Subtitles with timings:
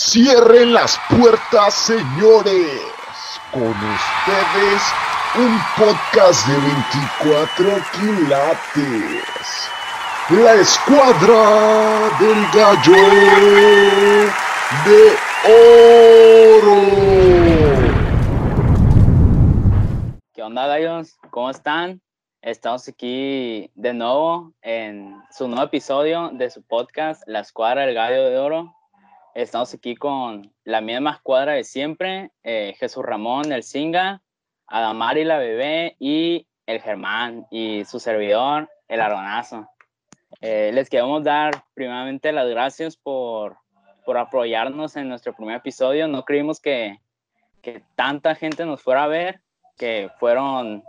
[0.00, 2.80] Cierren las puertas, señores.
[3.50, 4.82] Con ustedes,
[5.34, 9.68] un podcast de 24 quilates.
[10.30, 13.02] La escuadra del gallo
[14.86, 15.00] de
[16.62, 16.78] oro.
[20.32, 21.18] ¿Qué onda, gallos?
[21.30, 22.00] ¿Cómo están?
[22.40, 28.30] Estamos aquí de nuevo en su nuevo episodio de su podcast, La Escuadra del Gallo
[28.30, 28.77] de Oro.
[29.38, 34.20] Estamos aquí con la misma escuadra de siempre, eh, Jesús Ramón, el Singa,
[34.66, 39.70] Adamari, la bebé, y el Germán, y su servidor, el Aronazo.
[40.40, 43.58] Eh, les queremos dar primeramente las gracias por,
[44.04, 46.08] por apoyarnos en nuestro primer episodio.
[46.08, 46.98] No creímos que,
[47.62, 49.40] que tanta gente nos fuera a ver,
[49.76, 50.82] que fueron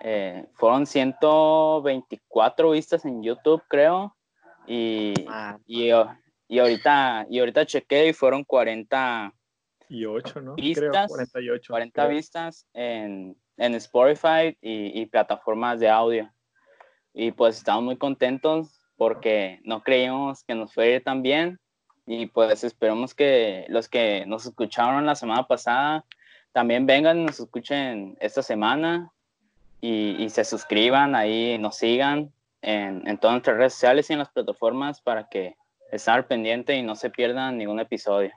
[0.00, 4.16] eh, fueron 124 vistas en YouTube, creo.
[4.66, 5.12] Y,
[5.66, 5.90] y,
[6.48, 9.32] y, ahorita, y ahorita chequé y fueron 40
[9.90, 10.54] y 8, ¿no?
[10.54, 16.30] vistas, 48, 40 vistas en, en Spotify y, y, plataformas de audio.
[17.14, 21.58] Y pues estamos muy contentos porque no creíamos que nos fuera tan bien.
[22.06, 26.04] Y pues esperamos que los que nos escucharon la semana pasada
[26.52, 29.12] también vengan y nos escuchen esta semana
[29.80, 32.32] y, se suscriban ahí, nos sigan
[32.62, 35.56] en, en, todas nuestras redes sociales y en las plataformas para que
[35.90, 38.32] estén al pendiente y no se pierdan ningún episodio.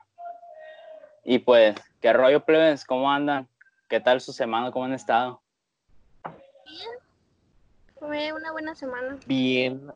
[1.23, 2.85] Y pues, ¿qué rollo, plebes?
[2.85, 3.47] ¿Cómo andan?
[3.87, 4.71] ¿Qué tal su semana?
[4.71, 5.41] ¿Cómo han estado?
[6.65, 6.89] Bien.
[7.99, 9.17] Fue una buena semana.
[9.27, 9.91] Bien.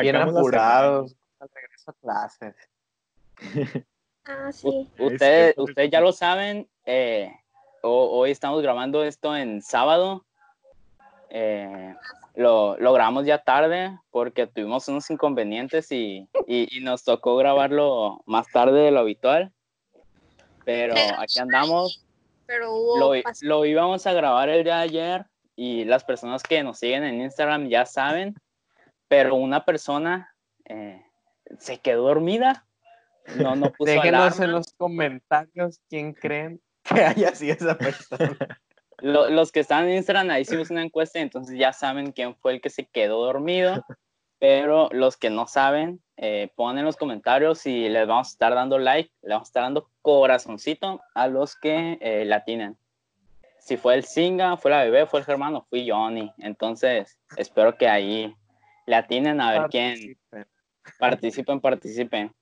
[0.00, 1.16] Bien apurados.
[1.40, 2.54] Al regreso a clases.
[4.26, 4.88] ah, sí.
[4.98, 7.32] Ustedes usted ya lo saben, eh,
[7.82, 10.24] hoy estamos grabando esto en sábado.
[11.30, 11.94] Eh,
[12.34, 18.48] lo, lo, grabamos ya tarde porque tuvimos unos inconvenientes y, y, nos tocó grabarlo más
[18.48, 19.52] tarde de lo habitual.
[20.64, 22.04] Pero aquí andamos.
[22.46, 25.26] Pero lo, lo, íbamos a grabar el día de ayer
[25.56, 28.34] y las personas que nos siguen en Instagram ya saben,
[29.08, 31.02] pero una persona eh,
[31.58, 32.66] se quedó dormida.
[33.36, 38.36] No, no puso Déjenos en los comentarios quién creen que haya sido esa persona.
[39.00, 42.60] los que están en Instagram, ahí hicimos una encuesta, entonces ya saben quién fue el
[42.60, 43.84] que se quedó dormido.
[44.38, 48.54] Pero los que no saben, eh, ponen en los comentarios y les vamos a estar
[48.54, 52.76] dando like, le vamos a estar dando corazoncito a los que eh, la tienen.
[53.58, 56.30] Si fue el Singa, fue la bebé, fue el Germano, fui Johnny.
[56.38, 58.34] Entonces, espero que ahí
[58.86, 60.18] le atinen a ver quién.
[60.98, 62.34] Participen, participen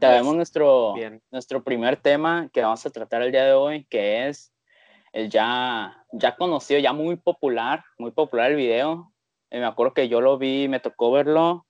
[0.00, 0.94] tenemos nuestro,
[1.30, 4.52] nuestro primer tema que vamos a tratar el día de hoy, que es
[5.12, 9.12] el ya, ya conocido, ya muy popular, muy popular el video.
[9.50, 11.66] Eh, me acuerdo que yo lo vi, me tocó verlo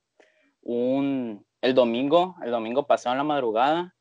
[0.63, 3.95] un, el domingo, el domingo pasado en la madrugada.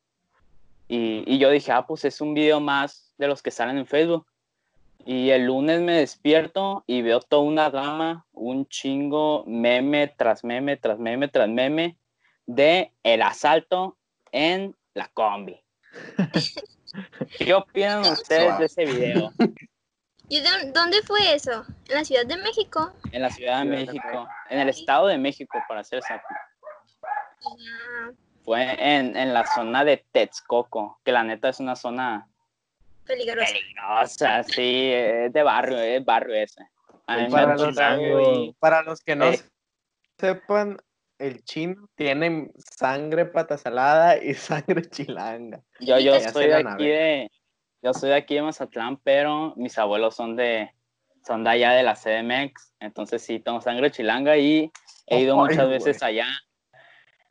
[0.88, 3.86] Y, y yo dije, ah, pues es un video más de los que salen en
[3.86, 4.26] Facebook.
[5.06, 10.76] Y el lunes me despierto y veo toda una gama, un chingo, meme tras meme,
[10.76, 11.96] tras meme, tras meme,
[12.46, 13.96] de el asalto
[14.32, 15.60] en la combi.
[17.38, 19.32] ¿Qué opinan ustedes de ese video?
[20.28, 20.42] ¿Y
[20.72, 21.64] dónde fue eso?
[21.88, 22.92] ¿En la Ciudad de México?
[23.10, 26.28] En la Ciudad de México, en el Estado de México, para ser exacto.
[27.44, 28.10] Ah.
[28.44, 32.28] Fue en, en, la zona de Texcoco, que la neta es una zona
[33.04, 33.52] peligrosa.
[33.52, 36.64] Peligrosa, sí, es de barrio, es barrio ese.
[37.06, 37.76] Para los,
[38.60, 39.40] para los, que no eh.
[40.16, 40.80] sepan,
[41.20, 45.62] el chino tiene sangre pata salada y sangre chilanga.
[45.78, 47.30] Yo, yo soy de aquí de,
[47.82, 50.70] yo soy de aquí de Mazatlán, pero mis abuelos son de,
[51.24, 54.72] son de allá de la CDMX, entonces sí tengo sangre chilanga y
[55.06, 56.26] he ido muchas veces allá.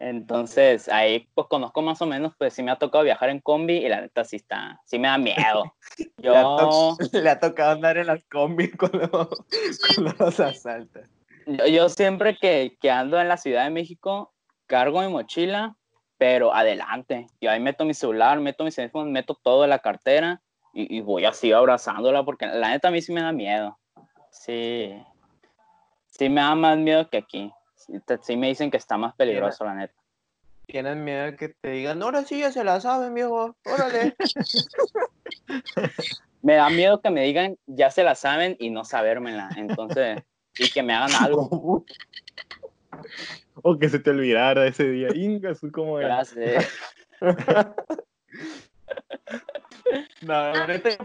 [0.01, 3.79] Entonces, ahí pues conozco más o menos, pues sí me ha tocado viajar en combi
[3.79, 5.75] y la neta sí está, sí me da miedo.
[6.17, 6.95] Yo...
[7.11, 11.18] Le, ha tocado andar en las combi cuando, cuando los asaltan
[11.67, 14.33] yo, siempre que, que, ando en la Ciudad de México,
[14.67, 15.75] cargo mi mochila,
[16.17, 17.27] pero adelante.
[17.41, 20.41] Yo ahí meto mi celular, meto mi teléfono, meto todo en la cartera
[20.73, 23.77] y, voy así abrazándola porque la neta a mí sí me da miedo.
[24.31, 24.93] Sí,
[26.07, 27.51] sí me da más miedo que aquí.
[28.21, 29.95] Sí, me dicen que está más peligroso, la neta.
[30.67, 34.15] Tienen miedo que te digan, ahora sí ya se la saben, viejo, órale.
[36.43, 39.49] me da miedo que me digan, ya se la saben y no sabérmela.
[39.55, 40.21] Entonces,
[40.59, 41.85] y que me hagan algo.
[43.55, 45.09] o que se te olvidara ese día.
[45.13, 46.67] Inga, como Gracias.
[50.21, 50.51] no,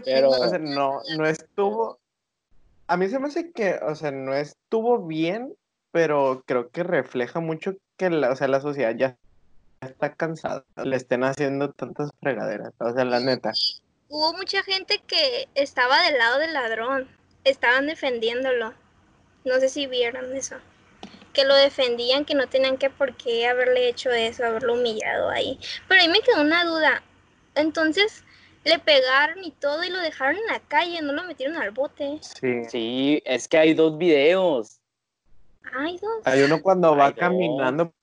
[0.03, 0.29] Pero...
[0.59, 1.99] no, no estuvo.
[2.87, 5.55] A mí se me hace que, o sea, no estuvo bien,
[5.91, 9.17] pero creo que refleja mucho que la, o sea, la sociedad ya
[9.81, 10.65] está cansado.
[10.83, 12.73] Le estén haciendo tantas fregaderas.
[12.79, 13.53] O sea, la neta.
[14.07, 17.07] Hubo mucha gente que estaba del lado del ladrón.
[17.43, 18.73] Estaban defendiéndolo.
[19.45, 20.55] No sé si vieron eso.
[21.33, 25.59] Que lo defendían, que no tenían que por qué haberle hecho eso, haberlo humillado ahí.
[25.87, 27.03] Pero ahí me quedó una duda.
[27.55, 28.23] Entonces,
[28.63, 32.19] le pegaron y todo y lo dejaron en la calle, no lo metieron al bote.
[32.21, 32.63] Sí.
[32.69, 34.79] Sí, es que hay dos videos.
[35.73, 36.21] Ay, dos.
[36.25, 37.93] Hay uno cuando va caminando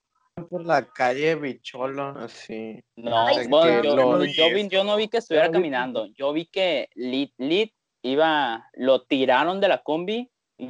[0.48, 2.82] por la calle bicholo, así.
[2.96, 5.52] No, Ay, bueno, que yo, lo- no- yo vi, yo no vi que estuviera vi-
[5.54, 6.06] caminando.
[6.14, 7.72] Yo vi que Lit, Lit
[8.02, 10.28] iba, lo tiraron de la combi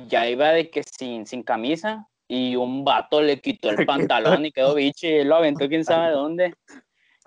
[0.08, 4.52] ya iba de que sin, sin camisa y un vato le quitó el pantalón y
[4.52, 6.54] quedó bichi y lo aventó quién sabe dónde.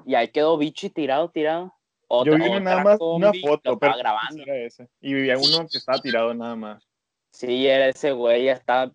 [0.06, 1.74] Y ahí quedó bichi tirado, tirado.
[2.08, 4.44] Otra, Yo vi una nada más una combi foto, estaba pero no grabando.
[4.44, 4.88] era ese.
[5.02, 6.88] Y vivía uno que estaba tirado nada más.
[7.32, 8.92] Sí, era ese güey, ya está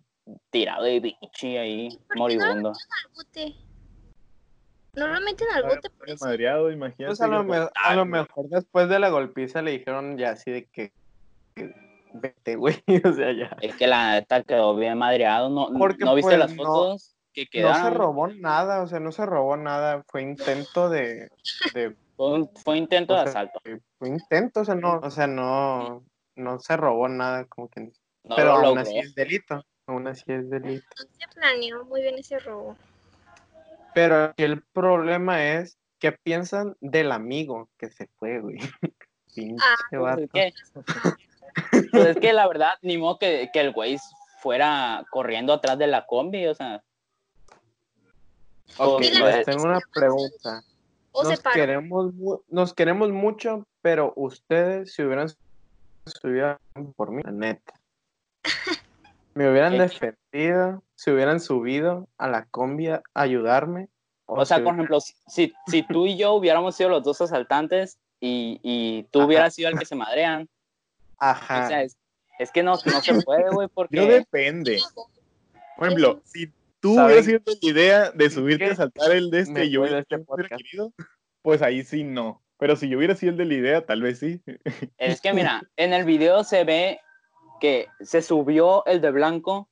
[0.49, 2.71] tirado de bichi ahí, ¿Por qué no moribundo.
[2.71, 3.55] metieron al bote?
[4.93, 6.25] No lo meten al bote eso.
[6.25, 7.05] Madreado, imagínate.
[7.07, 10.31] Pues a lo, que- me- a lo mejor después de la golpiza le dijeron ya
[10.31, 10.91] así de que,
[11.55, 11.73] que
[12.13, 12.75] vete, güey.
[13.05, 13.55] O sea, ya.
[13.61, 15.49] Es que la neta quedó bien madreado.
[15.49, 17.83] ¿No, Porque, ¿no viste pues, las no- fotos que No quedaron?
[17.83, 20.03] se robó nada, o sea, no se robó nada.
[20.09, 21.29] Fue intento de.
[21.73, 23.59] de Fue, un- fue intento o de sea, asalto.
[23.97, 26.03] Fue intento, o sea, no, o sea, no,
[26.35, 28.01] no se robó nada, como quien dice.
[28.23, 29.63] No Pero lo aún así es delito.
[29.87, 30.85] Aún así es delito.
[30.95, 32.75] Se planeó muy bien ese robo.
[33.93, 38.57] Pero aquí el problema es qué piensan del amigo que se fue, güey.
[39.35, 40.27] Pinche Ah, vato.
[41.71, 43.97] Es, que, pues es que la verdad, ni modo que, que el güey
[44.41, 46.83] fuera corriendo atrás de la combi, o sea.
[48.77, 50.63] Ok, pues, pues, tengo una pregunta.
[51.13, 52.13] Nos queremos,
[52.47, 55.27] nos queremos mucho, pero ustedes si hubieran
[56.05, 56.57] subido
[56.95, 57.73] por mí, la neta.
[59.33, 63.87] Me hubieran defendido, se hubieran subido a la combi a ayudarme.
[64.25, 67.97] o sea, si por ejemplo, si, si tú y yo hubiéramos sido los dos asaltantes
[68.19, 69.27] y, y tú Ajá.
[69.27, 70.49] hubieras sido el que se madrean,
[71.21, 71.65] Ajá.
[71.65, 71.97] o sea, es,
[72.39, 73.95] es que no, no se puede, güey, porque.
[73.95, 74.79] Yo depende.
[75.77, 78.71] Por ejemplo, si tú ¿Saben hubieras sido la idea de subirte qué?
[78.71, 80.55] a saltar el de este yo de hubiera, este podcast.
[80.61, 80.91] querido,
[81.41, 82.41] pues ahí sí no.
[82.57, 84.41] Pero si yo hubiera sido el de la idea, tal vez sí.
[84.97, 86.99] Es que mira, en el video se ve
[87.59, 89.69] que se subió el de blanco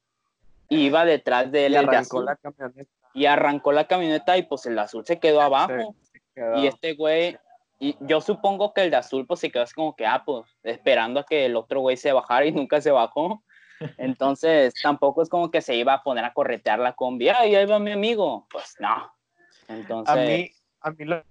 [0.70, 2.92] y iba detrás de él y el de arrancó azul la camioneta.
[3.16, 6.58] y arrancó la camioneta y pues el azul se quedó abajo Se quedó.
[6.60, 7.38] y este güey
[7.80, 10.46] y yo supongo que el de azul pues se quedó así como que ah pues
[10.64, 13.42] esperando a que el otro güey se bajara y nunca se bajó.
[13.98, 17.66] Entonces tampoco es como que se iba a poner a corretear la combi ay ahí
[17.66, 19.12] va mi amigo pues no.
[19.70, 21.24] Entonces A mí, a mí lo,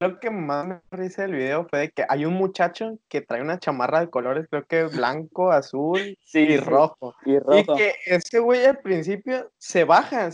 [0.00, 3.40] lo que más me risa del video fue de que hay un muchacho que trae
[3.40, 7.14] una chamarra de colores, creo que blanco, azul sí, y rojo.
[7.24, 7.76] y Y rojo.
[7.76, 10.28] que ese güey al principio se baja,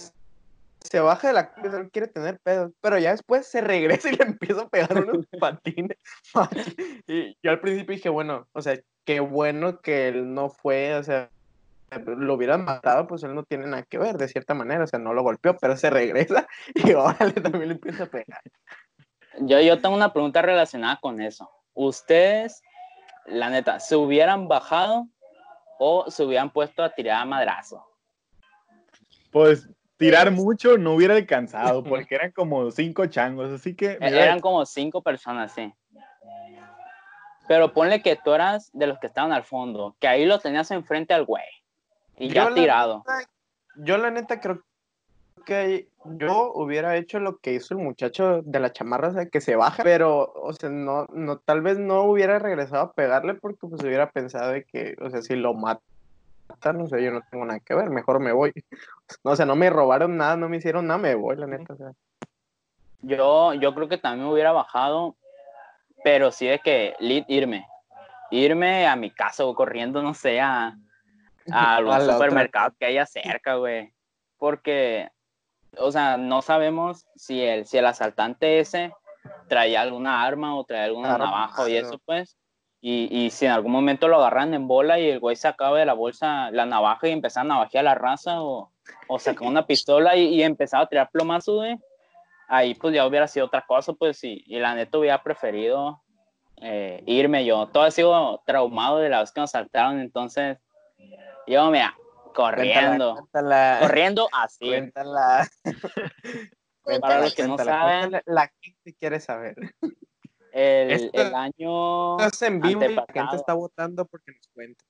[0.85, 4.17] se baja de la combi, no quiere tener pedos, pero ya después se regresa y
[4.17, 5.97] le empieza a pegar unos patines.
[7.07, 11.03] Y yo al principio dije, bueno, o sea, qué bueno que él no fue, o
[11.03, 11.31] sea,
[12.05, 14.99] lo hubieran matado, pues él no tiene nada que ver, de cierta manera, o sea,
[14.99, 18.43] no lo golpeó, pero se regresa y órale, también le empieza a pegar.
[19.41, 21.51] Yo, yo tengo una pregunta relacionada con eso.
[21.73, 22.63] ¿Ustedes,
[23.27, 25.09] la neta, se hubieran bajado
[25.79, 27.85] o se hubieran puesto a tirar a madrazo?
[29.33, 33.93] Pues tirar mucho no hubiera alcanzado, porque eran como cinco changos, así que...
[33.93, 35.73] E- mira, Eran como cinco personas, sí.
[37.47, 40.71] Pero ponle que tú eras de los que estaban al fondo, que ahí lo tenías
[40.71, 41.45] enfrente al güey.
[42.17, 43.05] Y Yo ya tirado.
[43.77, 44.63] Yo la neta creo
[45.45, 49.41] que yo hubiera hecho lo que hizo el muchacho de la chamarra, o sea, que
[49.41, 53.67] se baja, pero, o sea, no, no, tal vez no hubiera regresado a pegarle porque
[53.67, 55.85] pues hubiera pensado de que, o sea, si lo matan,
[56.49, 58.53] o sea, yo no tengo nada que ver, mejor me voy.
[59.23, 61.75] No, o sea, no me robaron nada, no me hicieron nada, me voy, la neta,
[61.75, 61.93] o sea.
[63.03, 65.17] Yo, yo creo que también me hubiera bajado,
[66.03, 66.95] pero sí de que
[67.29, 67.67] irme.
[68.31, 70.77] Irme a mi casa o corriendo, no sé, a,
[71.51, 72.15] a algún A la otra.
[72.15, 73.93] supermercado que haya cerca, güey.
[74.39, 75.11] Porque,
[75.77, 78.93] o sea, no sabemos si el, si el asaltante ese
[79.49, 82.37] traía alguna arma o traía alguna navaja y eso, pues.
[82.87, 85.87] Y, y si en algún momento lo agarran en bola y el güey sacaba de
[85.87, 88.73] la bolsa la navaja y empezaba a navajear a la raza o,
[89.09, 91.79] o sacaba una pistola y, y empezaba a tirar plomazos, güey.
[92.47, 96.03] Ahí pues ya hubiera sido otra cosa, pues, y, y la neta hubiera preferido
[96.61, 97.69] eh, irme yo.
[97.69, 100.59] Todo ha sido traumado de la vez que nos saltaron, entonces
[101.47, 101.97] yo, mira,
[102.35, 104.69] corriendo, Cuéntala, corriendo así.
[104.69, 105.49] cuéntala.
[107.01, 109.55] Para los que no cuéntala, saben, cuéntala, la gente quiere saber.
[110.55, 113.37] El, Esto- el año Estás en vivo y la gente antepasado.
[113.37, 114.85] está votando porque nos cuenta.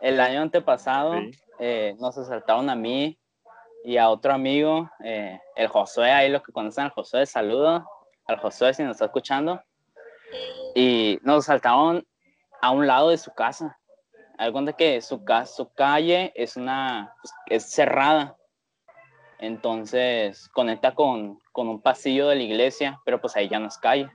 [0.00, 1.30] el año antepasado Sí.
[1.58, 3.18] eh, nos asaltaron a mí
[3.84, 7.84] y a otro amigo, eh, el Josué, ahí los que conocen al Josué, saludo
[8.26, 9.60] al Josué si nos está escuchando.
[10.74, 12.06] Y nos saltaron
[12.60, 13.78] a un lado de su casa.
[14.38, 18.36] Haz cuenta que su, ca- su calle es una pues, es cerrada.
[19.38, 23.76] Entonces conecta con, con un pasillo de la iglesia, pero pues ahí ya no es
[23.78, 24.08] calle.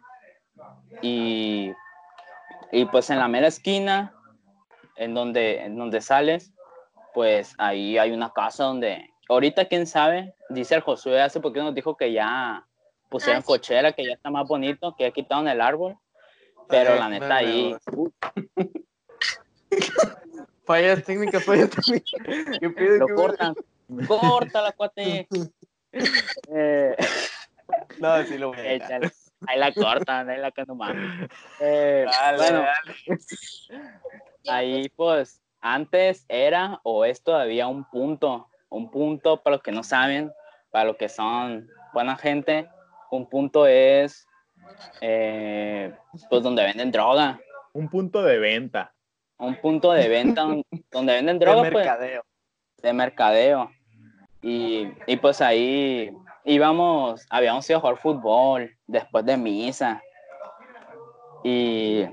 [1.02, 1.72] Y,
[2.72, 4.14] y pues en la mera esquina,
[4.96, 6.54] en donde, en donde sales,
[7.14, 11.76] pues ahí hay una casa donde, ahorita quién sabe, dice el Josué hace poquito nos
[11.76, 12.66] dijo que ya
[13.10, 13.48] pusieron Ah, sí.
[13.48, 15.98] cochera, que ya está más bonito, que ya quitaron el árbol.
[16.70, 17.76] Pero Ay, la neta ahí,
[20.66, 22.12] Fallas técnicas, fallas técnicas.
[22.60, 22.98] ¿Qué pido?
[22.98, 23.56] lo ¿Qué- cortan.
[24.08, 25.28] Corta la cuate.
[26.50, 26.96] Eh,
[28.00, 29.00] No, sí lo voy a.
[29.46, 31.30] Ahí la cortan, ahí la que no mames.
[31.60, 32.96] Eh, Dale, bueno, dale.
[34.50, 39.84] ahí pues antes era o es todavía un punto, un punto para los que no
[39.84, 40.32] saben,
[40.72, 42.68] para los que son buena gente,
[43.12, 44.26] un punto es
[45.02, 45.94] eh,
[46.30, 47.40] pues donde venden droga,
[47.74, 48.94] Un punto de venta.
[49.38, 52.24] un punto de venta don- donde venden De droga pues, mercadeo.
[52.82, 53.72] de mercadeo.
[54.42, 56.12] Y, y pues ahí
[56.48, 60.02] íbamos, habíamos ido a jugar fútbol después de misa.
[61.44, 62.06] Y,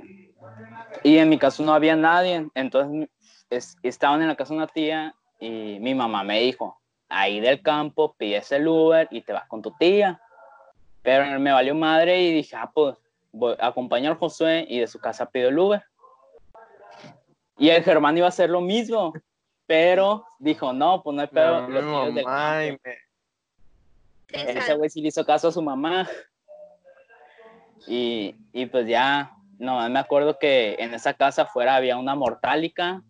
[1.02, 2.46] y en mi caso no había nadie.
[2.54, 3.08] Entonces
[3.48, 7.62] es- estaban en la casa de una tía y mi mamá me dijo, ahí del
[7.62, 10.20] campo pides el Uber y te vas con tu tía.
[11.02, 12.96] Pero me valió madre y dije, ah, pues
[13.30, 15.82] voy, acompaño al Josué y de su casa pido el Uber.
[17.56, 19.12] Y el Germán iba a hacer lo mismo,
[19.66, 21.60] pero dijo, no, pues no hay pedo.
[21.60, 22.80] No, los tíos del campo".
[22.84, 23.03] me-
[24.28, 26.08] Ese güey sí le hizo caso a su mamá.
[27.86, 33.02] Y, y pues ya, no, me acuerdo que en esa casa afuera había una mortálica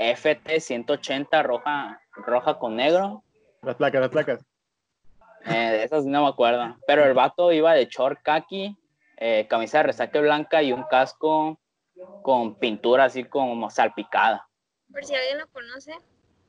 [0.00, 3.22] FT 180 roja, roja con negro.
[3.62, 4.44] Las placas, las placas.
[5.44, 6.76] Eh, de esas no me acuerdo.
[6.86, 8.76] Pero el vato iba de short kaki,
[9.18, 11.60] eh, camisa de resaque blanca y un casco
[12.22, 14.48] con pintura así como salpicada.
[14.90, 15.92] Por si alguien lo conoce.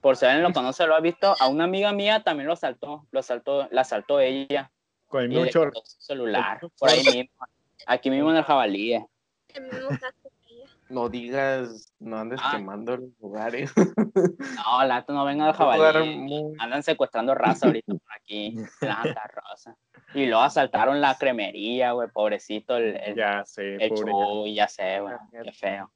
[0.01, 1.35] Por si alguien lo conoce, lo ha visto.
[1.39, 4.71] A una amiga mía también lo asaltó, lo asaltó, la asaltó ella.
[5.07, 7.45] Con el quitó su celular, por ahí mismo.
[7.85, 8.97] Aquí mismo en el jabalí.
[10.89, 12.51] No digas, no andes Ah.
[12.57, 13.71] quemando los lugares.
[13.77, 13.83] No,
[14.85, 16.15] la neta no venga al jabalí.
[16.17, 18.55] muy- Andan secuestrando raza ahorita por aquí.
[18.79, 19.75] Planta, rosa.
[20.13, 24.11] Y luego asaltaron la cremería, güey, pobrecito el, el, Ya sé, el pobre.
[24.11, 25.91] Chuy, ya sé, güey, qué feo.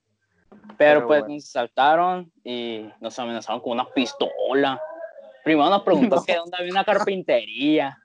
[0.49, 1.35] Pero, Pero pues bueno.
[1.35, 4.81] nos asaltaron y nos amenazaron con una pistola.
[5.43, 6.23] Primero nos preguntó No.
[6.23, 7.97] que dónde había una carpintería.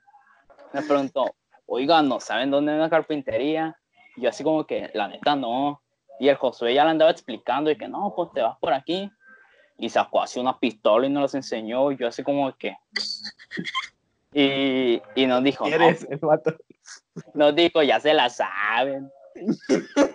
[0.73, 3.77] Nos preguntó, oigan, ¿no saben dónde hay una carpintería?
[4.15, 5.81] Y yo así como que, la neta, no.
[6.19, 9.09] Y el Josué ya le andaba explicando y que no, pues te vas por aquí.
[9.77, 11.91] Y sacó así una pistola y nos los enseñó.
[11.91, 12.77] Y yo así como que...
[14.33, 16.55] Y, y nos dijo, no, ¿Quieres el vato?
[17.33, 19.11] nos dijo, ya se la saben.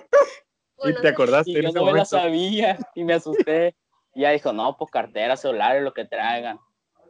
[0.89, 3.75] Y te acordaste Y en yo ese no me la sabía y me asusté.
[4.15, 6.59] Y ella dijo, no, pues cartera, celulares, lo que traigan.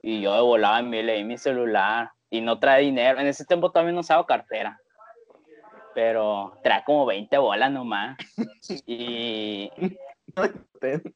[0.02, 3.20] Y yo de volada me leí mi celular y no trae dinero.
[3.20, 4.80] En ese tiempo también no usaba cartera.
[5.94, 8.16] Pero trae como 20 bolas nomás.
[8.86, 9.70] Y,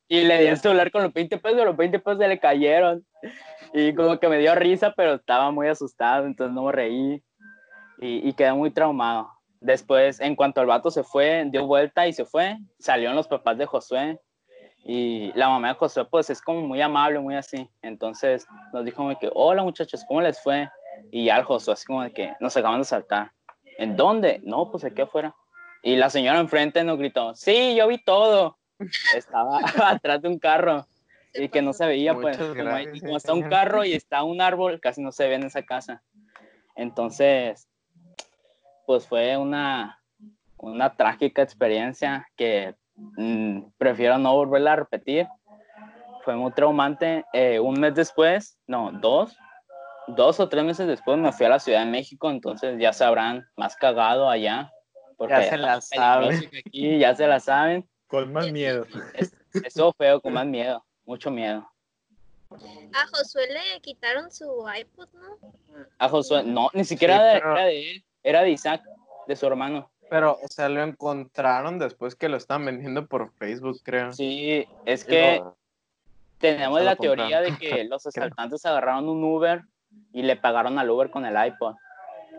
[0.08, 3.04] y le di el celular con los 20 pesos, los 20 pesos se le cayeron.
[3.74, 7.22] Y como que me dio risa, pero estaba muy asustado, entonces no me reí.
[7.98, 9.30] Y, y quedé muy traumado.
[9.60, 13.58] Después, en cuanto el vato se fue, dio vuelta y se fue, salieron los papás
[13.58, 14.18] de Josué.
[14.82, 17.68] Y la mamá de Josué, pues es como muy amable, muy así.
[17.82, 20.68] Entonces nos dijo como que, hola muchachos, ¿cómo les fue?
[21.10, 23.32] Y ya el Josué, así como de que nos acaban de saltar.
[23.78, 24.40] ¿En dónde?
[24.42, 25.34] No, pues aquí afuera.
[25.82, 28.58] Y la señora enfrente nos gritó, sí, yo vi todo.
[29.14, 30.86] Estaba atrás de un carro
[31.34, 34.22] y que no se veía, pues, Muchas como, gracias, como está un carro y está
[34.22, 36.02] un árbol, casi no se ve en esa casa.
[36.74, 37.69] Entonces,
[38.90, 40.02] pues fue una,
[40.58, 45.28] una trágica experiencia que mm, prefiero no volverla a repetir.
[46.24, 47.24] Fue muy traumante.
[47.32, 49.36] Eh, un mes después, no, dos,
[50.08, 53.46] dos o tres meses después me fui a la Ciudad de México, entonces ya sabrán
[53.56, 54.72] más cagado allá.
[55.16, 56.50] Porque Ya se la saben.
[56.66, 57.88] Aquí ya se la saben.
[58.08, 58.86] Con más miedo.
[59.14, 61.64] Es- Estuvo feo, con más miedo, mucho miedo.
[62.50, 65.84] A Josué le quitaron su iPod, ¿no?
[65.96, 68.82] A Josué, no, ni siquiera Sí, de- pero- era de él, era de Isaac,
[69.26, 69.90] de su hermano.
[70.08, 74.12] Pero, o sea, lo encontraron después que lo estaban vendiendo por Facebook, creo.
[74.12, 75.56] Sí, es que lo-
[76.38, 79.62] tenemos la teoría de que los asaltantes agarraron un Uber
[80.12, 81.74] y le pagaron al Uber con el iPod.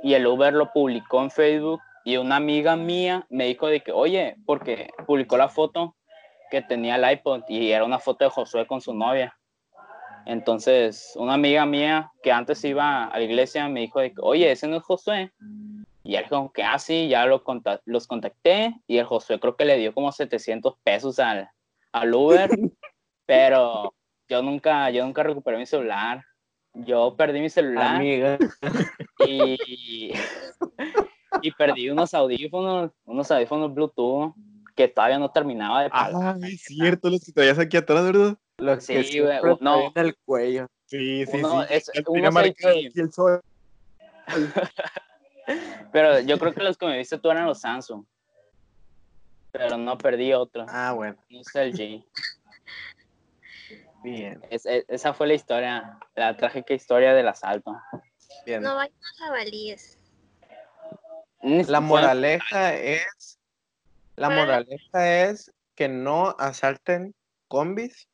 [0.04, 3.92] Y el Uber lo publicó en Facebook y una amiga mía me dijo de que,
[3.92, 5.96] oye, porque publicó la foto
[6.50, 9.38] que tenía el iPod y era una foto de Josué con su novia.
[10.26, 14.52] Entonces, una amiga mía que antes iba a la iglesia me dijo, de que, oye,
[14.52, 15.32] ese no es Josué.
[16.12, 19.64] Y él dijo que así, ya lo conta- los contacté y el Josué creo que
[19.64, 21.50] le dio como 700 pesos al,
[21.94, 22.50] al Uber,
[23.26, 23.94] pero
[24.28, 26.22] yo nunca, yo nunca recuperé mi celular.
[26.74, 28.38] Yo perdí mi celular Amiga.
[29.26, 30.12] y,
[31.42, 34.34] y perdí unos audífonos, unos audífonos Bluetooth
[34.76, 36.36] que todavía no terminaba de pagar.
[36.42, 38.36] Ah, es cierto, los que traías aquí atrás, ¿verdad?
[38.58, 39.94] Lo que Sí, güey, siempre no.
[39.96, 40.68] el cuello.
[40.88, 41.68] Sí, sí, Uno- sí.
[41.74, 43.40] es- uno aquí el sol.
[45.92, 48.06] Pero yo creo que los que me viste tú eran los Samsung.
[49.52, 50.66] Pero no perdí otro.
[50.70, 51.18] Ah, bueno.
[51.30, 52.06] No es el G.
[54.04, 57.76] Bien, Es- es- esa fue la historia, la trágica historia del asalto.
[58.46, 58.64] bien.
[58.64, 59.98] No vayan a jabalíes.
[61.68, 63.40] La moraleja es.
[64.16, 67.14] La moraleja es que no asalten
[67.48, 68.08] combis.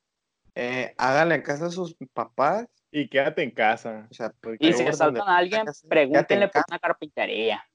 [0.55, 2.65] Eh, háganle caso a sus papás.
[2.91, 4.07] Y quédate en casa.
[4.09, 7.65] O sea, porque Y si asaltan a alguien, pregúntenle en por una carpintería.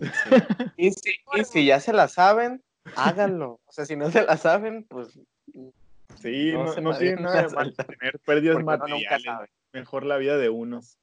[0.76, 2.62] Y si, y si ya se la saben,
[2.94, 3.60] háganlo.
[3.66, 5.18] O sea, si no se la saben, pues.
[6.20, 9.50] Sí, No no, no tiene nada de tener pérdidas materiales.
[9.72, 10.98] Mejor la vida de unos.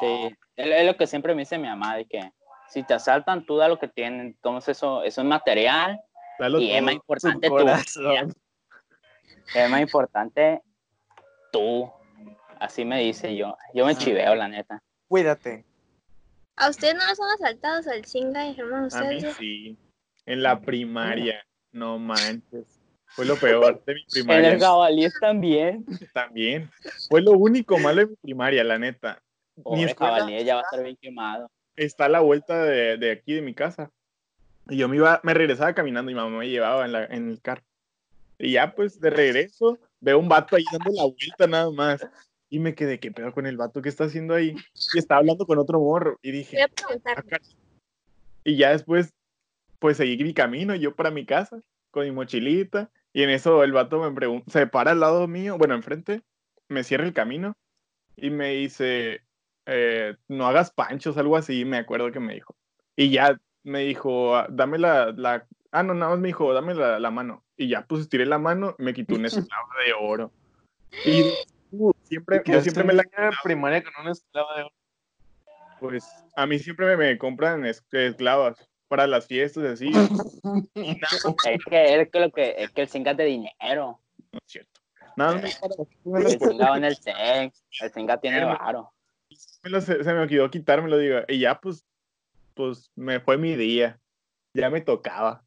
[0.00, 2.30] Sí, es, lo que siempre me dice mi mamá, de que
[2.68, 4.20] si te asaltan, tú da lo que tienen.
[4.20, 6.00] Entonces eso, eso es material
[6.38, 7.54] Dalo y es más importante tú.
[7.54, 8.34] corazón.
[9.54, 10.62] Es más importante
[11.52, 11.90] tú.
[12.60, 13.56] Así me dice yo.
[13.74, 13.96] Yo me Ah.
[13.98, 14.82] chiveo, la neta.
[15.08, 15.64] Cuídate.
[16.56, 18.88] ¿A ustedes no los han asaltado al Singa y hermano?
[18.92, 19.36] A mí ¿Ustedes?
[19.36, 19.76] sí.
[20.24, 21.44] En la primaria.
[21.72, 22.64] No manches.
[23.08, 24.52] Fue lo peor de mi En primaria.
[24.52, 25.84] el jabalíes también.
[26.12, 26.70] También.
[27.08, 29.22] Fue lo único malo de mi primaria, la neta.
[29.64, 31.50] Mi escuela ya va a estar bien quemado.
[31.76, 33.90] está a la vuelta de, de aquí de mi casa.
[34.68, 37.30] Y yo me iba, me regresaba caminando y mi mamá me llevaba en, la, en
[37.30, 37.62] el carro.
[38.38, 42.06] Y ya pues de regreso veo un vato ahí dando la vuelta nada más.
[42.48, 44.54] Y me quedé, ¿qué pedo con el vato que está haciendo ahí?
[44.94, 46.18] Y estaba hablando con otro morro.
[46.22, 46.56] Y dije,
[48.46, 49.12] y ya después,
[49.80, 52.90] pues seguí mi camino, yo para mi casa, con mi mochilita.
[53.12, 56.22] Y en eso el vato me pregunta, se para al lado mío, bueno, enfrente,
[56.68, 57.56] me cierra el camino
[58.14, 59.22] y me dice,
[59.66, 62.54] eh, no hagas panchos, algo así, me acuerdo que me dijo.
[62.94, 66.74] Y ya me dijo, "Ah, dame la, la, ah, no, nada más me dijo, dame
[66.74, 67.44] la, la mano.
[67.56, 70.30] Y ya, pues estiré la mano, me quitó una esclava de oro.
[71.04, 71.24] Y
[72.06, 74.74] siempre, yo siempre me la en primaria con una esclava de oro.
[75.80, 78.56] pues a mí siempre me, me compran es- esclavas
[78.88, 79.90] para las fiestas y así.
[80.74, 84.00] Es que, es que, lo que, es que el es de dinero.
[84.32, 84.80] no es cierto.
[85.16, 87.64] Nada más para las El va en el sex.
[87.80, 88.92] El Singa tiene varo.
[89.62, 91.18] me lo- se, se me olvidó quitármelo, digo.
[91.28, 91.84] Y ya, pues,
[92.54, 93.98] pues me fue mi día.
[94.54, 95.42] Ya me tocaba.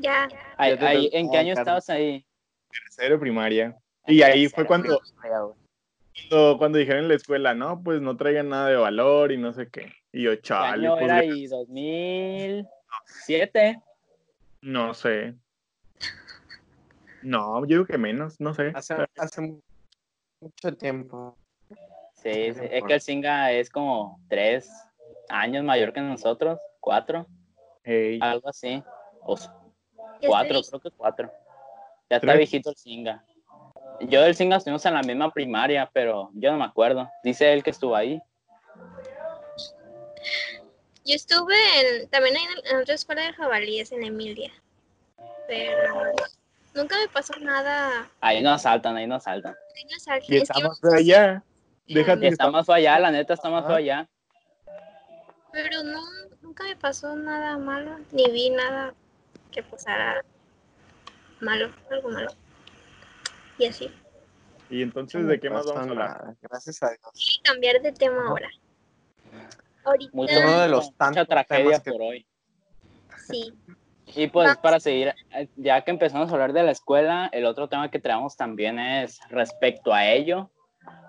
[0.00, 0.28] Ya.
[0.56, 2.24] Ay, ¿En qué año estabas ahí?
[2.70, 3.76] Tercero primaria.
[4.06, 5.00] Y ahí fue cuando.
[6.28, 9.52] Cuando, cuando dijeron en la escuela, no, pues no traigan nada de valor y no
[9.52, 9.92] sé qué.
[10.12, 11.46] Y yo, ¿Qué chale, año pues, era ahí?
[11.46, 13.82] ¿2007?
[14.62, 15.34] no sé.
[17.22, 18.72] No, yo digo que menos, no sé.
[18.74, 19.60] Hace, hace
[20.40, 21.36] mucho tiempo.
[22.14, 24.70] Sí, sí, es que el Singa es como tres
[25.28, 27.26] años mayor que nosotros, cuatro,
[28.20, 28.82] algo así.
[29.22, 29.36] O
[30.26, 31.30] cuatro, estoy- creo que cuatro.
[32.10, 33.24] Ya está viejito el Singa.
[34.00, 37.10] Yo del Singa estuvimos en la misma primaria, pero yo no me acuerdo.
[37.24, 38.20] Dice él que estuvo ahí.
[41.04, 44.52] Yo estuve en, también en, en otra escuela de jabalíes en Emilia.
[45.48, 46.12] Pero
[46.74, 48.08] nunca me pasó nada.
[48.20, 49.54] Ahí no asaltan, ahí no asaltan.
[49.76, 50.22] Ahí no asaltan.
[50.28, 51.42] y Es que- estamos allá.
[51.86, 53.78] Déjate Y que está más fue allá, la neta está más fue Ah.
[53.78, 54.08] allá.
[55.50, 56.02] Pero no,
[56.42, 58.92] nunca me pasó nada malo, ni vi nada
[59.50, 60.22] que pasara
[61.40, 62.30] malo, algo malo.
[63.58, 63.90] Y así.
[64.70, 66.36] Y entonces, ¿de qué más vamos a hablar?
[66.42, 67.00] Gracias a Dios.
[67.14, 68.48] Y cambiar de tema ahora.
[69.84, 72.26] Ahorita Mucho, Uno de los mucha tantos tragedia temas que- por hoy.
[73.26, 73.54] sí.
[74.14, 74.62] Y pues Vamos.
[74.62, 77.98] para seguir, eh, ya que empezamos a hablar de la escuela, el otro tema que
[77.98, 80.50] traemos también es respecto a ello,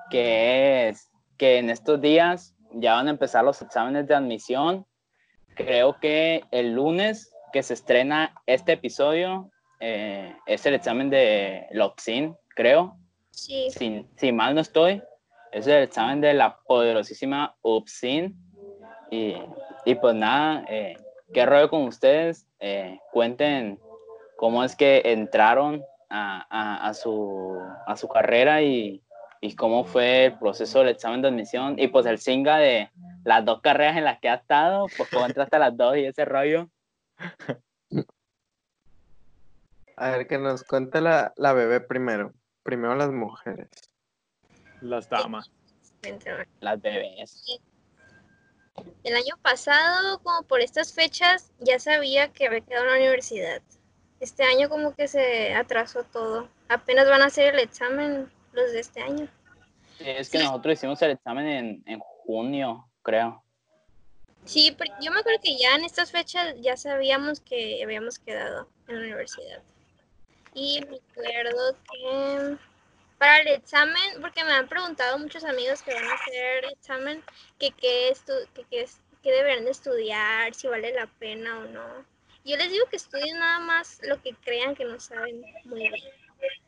[0.09, 4.85] que es que en estos días ya van a empezar los exámenes de admisión.
[5.55, 12.35] Creo que el lunes que se estrena este episodio eh, es el examen de Loxin,
[12.55, 12.95] creo,
[13.31, 13.69] Sí.
[13.71, 15.01] si, si mal no estoy,
[15.51, 18.35] es el examen de la poderosísima UPSIN.
[19.11, 19.35] Y,
[19.85, 20.95] y pues nada, eh,
[21.33, 22.45] ¿qué rollo con ustedes?
[22.59, 23.79] Eh, cuenten
[24.37, 29.01] cómo es que entraron a, a- a su, a su carrera y,
[29.41, 31.79] y cómo fue el proceso del examen de admisión.
[31.79, 32.89] Y pues el singa de
[33.23, 36.05] las dos carreras en las que ha estado, pues cómo entraste a las dos y
[36.05, 36.69] ese rollo.
[39.99, 42.33] A ver, que nos cuente la, la bebé primero.
[42.63, 43.67] Primero las mujeres.
[44.79, 45.51] Las damas.
[46.61, 47.59] Las bebés.
[49.03, 53.61] El año pasado, como por estas fechas, ya sabía que había quedado en la universidad.
[54.21, 56.47] Este año como que se atrasó todo.
[56.69, 59.27] Apenas van a hacer el examen los de este año.
[59.97, 63.43] Sí, es que nosotros hicimos el examen en, en junio, creo.
[64.45, 68.69] Sí, pero yo me acuerdo que ya en estas fechas ya sabíamos que habíamos quedado
[68.87, 69.61] en la universidad.
[70.53, 72.57] Y me acuerdo que
[73.17, 77.23] para el examen, porque me han preguntado muchos amigos que van a hacer el examen,
[77.57, 81.63] que qué, estu- que, qué es- que deberían de estudiar, si vale la pena o
[81.65, 82.05] no.
[82.45, 85.93] Yo les digo que estudien nada más lo que crean que no saben muy bien.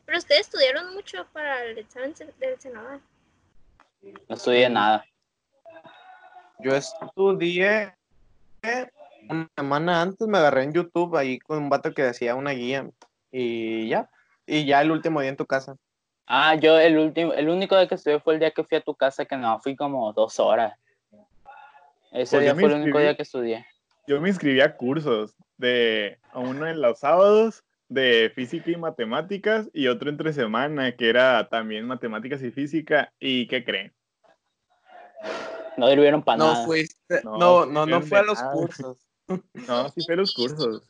[0.04, 3.00] Pero ustedes estudiaron mucho para el examen del Senado.
[4.28, 5.04] No estudié nada.
[6.58, 7.94] Yo estudié
[9.28, 12.86] una semana antes, me agarré en YouTube ahí con un vato que decía una guía
[13.32, 14.08] y ya.
[14.46, 15.76] Y ya el último día en tu casa.
[16.26, 18.80] Ah, yo el último, el único día que estudié fue el día que fui a
[18.80, 20.78] tu casa, que no, fui como dos horas.
[22.12, 23.66] Ese Pues día fue el único día que estudié.
[24.06, 29.86] Yo me inscribí a cursos de uno en los sábados de física y matemáticas y
[29.88, 33.12] otro entre semana que era también matemáticas y física.
[33.18, 33.92] ¿Y qué creen?
[35.76, 36.64] No sirvieron para No nada.
[36.66, 38.52] fuiste, No, no, no, no fue a los nada.
[38.52, 38.98] cursos.
[39.66, 40.88] No, sí fue los cursos.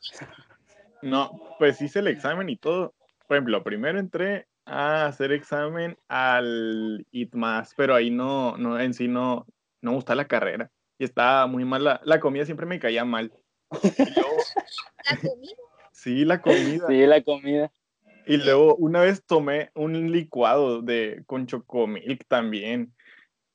[1.03, 2.95] No, pues hice el examen y todo.
[3.27, 9.07] Por ejemplo, primero entré a hacer examen al ITMAS, pero ahí no, no, en sí
[9.07, 9.45] no,
[9.81, 10.71] no me gustaba la carrera.
[10.97, 13.31] Y estaba muy mal, la, la comida siempre me caía mal.
[13.71, 14.37] Luego,
[15.09, 15.55] La comida.
[15.91, 16.87] sí, la comida.
[16.87, 17.71] Sí, la comida.
[18.25, 22.93] Y luego una vez tomé un licuado de con chocomilk también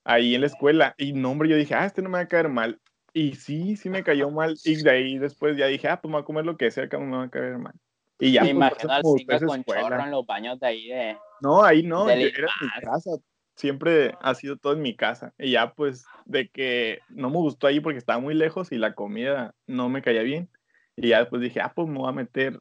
[0.04, 0.94] ahí en la escuela.
[0.98, 2.80] Y no, hombre, yo dije, ah, este no me va a caer mal.
[3.12, 4.56] Y sí, sí me cayó mal.
[4.64, 6.88] Y de ahí después ya dije, ah, pues me voy a comer lo que sea,
[6.88, 7.74] que no me va a caer mal.
[8.18, 9.82] Y ya, Me pues, imagino al ustedes con escuela.
[9.82, 11.16] chorro en los baños de ahí de...
[11.40, 13.10] No, ahí no, del yo- era en mi casa.
[13.54, 15.34] Siempre ha sido todo en mi casa.
[15.38, 18.94] Y ya, pues, de que no me gustó ahí porque estaba muy lejos y la
[18.94, 20.48] comida no me caía bien.
[20.96, 22.58] Y ya después dije, ah, pues me voy a meter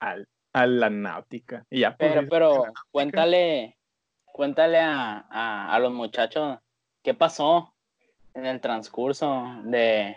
[0.00, 1.66] al, a la náutica.
[1.70, 3.78] Y ya, pues, Pero, pero, cuéntale,
[4.24, 6.58] cuéntale a, a, a los muchachos
[7.02, 7.73] qué pasó
[8.34, 10.16] en el transcurso de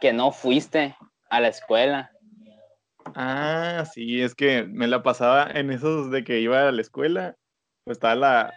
[0.00, 0.96] que no fuiste
[1.30, 2.10] a la escuela.
[3.14, 7.36] Ah, sí, es que me la pasaba en esos de que iba a la escuela,
[7.84, 8.54] pues estaba la,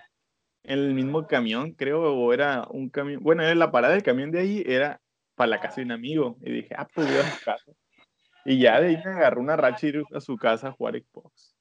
[0.63, 4.31] en el mismo camión, creo, o era un camión, bueno, era la parada del camión
[4.31, 4.99] de ahí, era
[5.35, 7.71] para la casa de un amigo, y dije, ah, pues voy a su casa.
[8.45, 10.95] Y ya de ahí me agarró una racha y ir a su casa a jugar
[10.95, 11.55] Xbox.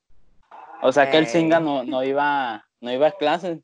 [0.81, 1.27] O sea que el.
[1.27, 3.61] Singa no, no iba, no iba a clases.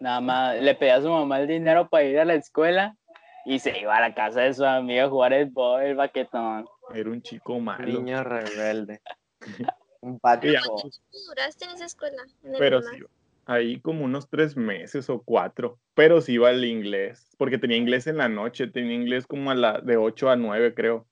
[0.00, 2.96] Nada más le pedía a su mamá el dinero para ir a la escuela
[3.44, 6.66] y se iba a la casa de su amigo a jugar el, bo- el baquetón.
[6.94, 7.86] Era un chico malo.
[7.86, 9.00] Niño rebelde.
[10.02, 10.52] Un patio.
[10.52, 12.22] ya, ¿Cuánto tiempo duraste en esa escuela?
[12.42, 12.96] En pero sí,
[13.44, 18.06] ahí como unos tres meses o cuatro, pero sí iba al inglés, porque tenía inglés
[18.06, 21.06] en la noche, tenía inglés como a la de 8 a 9 creo.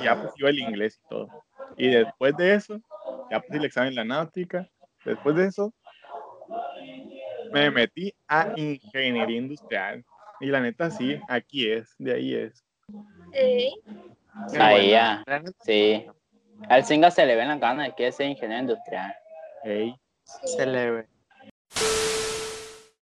[0.00, 1.28] Y ya pues iba el inglés y todo.
[1.78, 2.78] Y después de eso,
[3.30, 4.68] ya pues el examen en la náutica,
[5.06, 5.72] después de eso,
[7.54, 10.04] me metí a ingeniería industrial.
[10.40, 12.64] Y la neta sí, aquí es, de ahí es.
[13.32, 13.70] Qué
[14.58, 16.04] Ahí ya, La sí.
[16.68, 19.14] Al Singa se le ven las ganas de que ser ingeniero industrial.
[19.62, 20.48] Ey, sí.
[20.48, 21.06] Se le ve.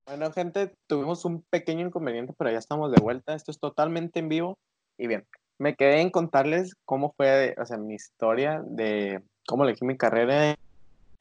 [0.05, 3.35] Bueno, gente, tuvimos un pequeño inconveniente, pero ya estamos de vuelta.
[3.35, 4.59] Esto es totalmente en vivo.
[4.99, 5.27] Y bien,
[5.59, 10.55] me quedé en contarles cómo fue, o sea, mi historia de cómo elegí mi carrera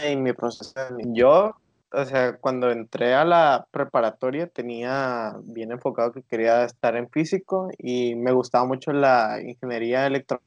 [0.05, 0.73] y mi proceso.
[1.05, 1.55] Yo,
[1.93, 7.69] o sea, cuando entré a la preparatoria tenía bien enfocado que quería estar en físico
[7.77, 10.45] y me gustaba mucho la ingeniería electrónica.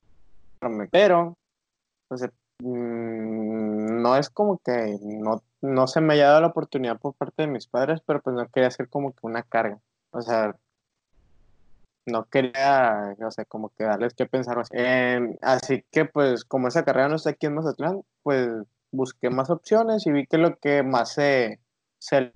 [0.91, 1.37] Pero,
[2.09, 2.31] o sea,
[2.61, 7.43] mm, no es como que no, no se me haya dado la oportunidad por parte
[7.43, 9.79] de mis padres, pero pues no quería hacer como que una carga.
[10.13, 10.57] O sea,
[12.07, 14.63] no quería, o sea, como que darles que pensar.
[14.73, 18.49] Em, así que pues como esa carrera no está aquí en Mazatlán, pues
[18.95, 21.61] busqué más opciones y vi que lo que más se,
[21.99, 22.33] se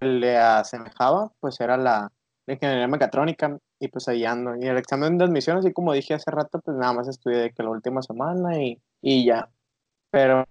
[0.00, 2.10] le asemejaba pues era la,
[2.52, 4.56] ingeniería mecatrónica y pues ahí ando.
[4.56, 7.52] Y el examen de admisión, así como dije hace rato, pues nada más estudié de
[7.52, 9.48] que la última semana y, y ya.
[10.10, 10.44] Pero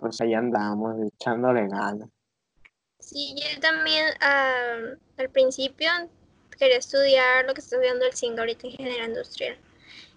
[0.00, 2.08] pues ahí andamos echándole ganas.
[2.98, 5.88] Sí, yo también ah, al principio
[6.58, 9.56] quería estudiar lo que está estudiando el Singa ahorita, ingeniería industrial.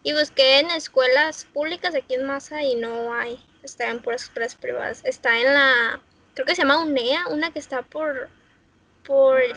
[0.04, 3.40] Y busqué en escuelas públicas aquí en Masa y no hay.
[3.64, 5.02] Está en puras escuelas privadas.
[5.06, 6.02] Está en la,
[6.34, 8.30] creo que se llama UNEA, una que está por,
[9.06, 9.56] por el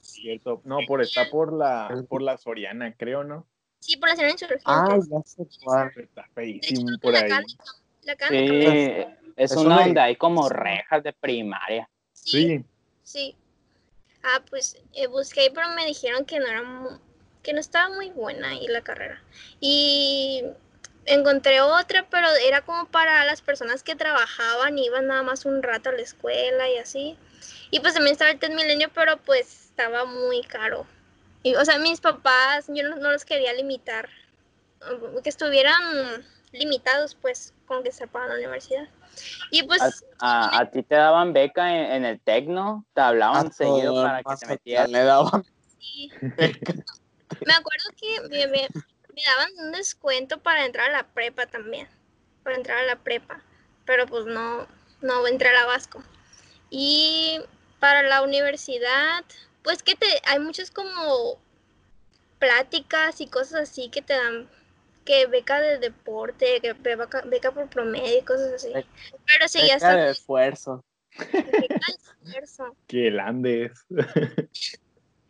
[0.00, 0.60] cierto.
[0.64, 3.46] No, por está por la, por la Soriana, creo, ¿no?
[3.80, 4.64] Sí, por la zona insurgentes.
[4.66, 5.92] Ah, ya sé cuál.
[5.96, 7.30] Está hecho, feísimo por la ahí.
[7.30, 7.42] la.
[8.28, 8.36] Sí,
[9.36, 11.88] es, Es una donde hay como rejas de primaria.
[12.12, 12.64] Sí,
[13.06, 13.36] Sí.
[14.24, 16.64] Ah, pues eh, busqué, pero me dijeron que no era
[17.44, 19.22] que no estaba muy buena ahí la carrera.
[19.60, 20.42] Y
[21.06, 25.90] encontré otra, pero era como para las personas que trabajaban, iban nada más un rato
[25.90, 27.16] a la escuela y así.
[27.70, 30.86] Y pues también estaba el TED Milenio, pero pues estaba muy caro.
[31.42, 34.08] Y, o sea, mis papás, yo no, no los quería limitar,
[34.90, 38.88] um, que estuvieran limitados, pues, con que se pagan la universidad.
[39.50, 43.52] Y pues, A, a- a ti te daban beca en, en el Tecno, te hablaban
[43.52, 44.88] seguido para que te metieras.
[44.90, 45.44] le daban
[45.78, 46.10] sí.
[47.46, 48.68] me acuerdo que me, me-
[49.16, 51.88] me daban un descuento para entrar a la prepa también,
[52.44, 53.40] para entrar a la prepa,
[53.86, 54.66] pero pues no,
[55.00, 56.02] no entré a la Vasco.
[56.68, 57.40] Y
[57.80, 59.24] para la universidad,
[59.62, 61.40] pues que te, hay muchas como
[62.38, 64.50] pláticas y cosas así que te dan,
[65.06, 68.72] que beca de deporte, que beca, beca por promedio y cosas así.
[68.72, 68.88] Beca-
[69.26, 70.84] Pero sí, ya beca de está esfuerzo.
[71.18, 71.94] beca de
[72.28, 72.76] esfuerzo.
[72.86, 73.72] Que Andes.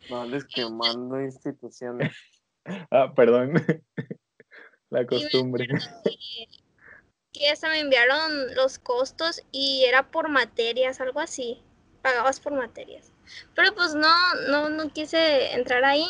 [0.09, 2.15] No quemando instituciones.
[2.91, 3.53] ah, perdón.
[4.89, 5.67] La costumbre.
[6.03, 6.47] que,
[7.33, 11.61] que hasta me enviaron los costos y era por materias, algo así.
[12.01, 13.11] Pagabas por materias.
[13.55, 14.09] Pero pues no,
[14.49, 16.07] no, no quise entrar ahí.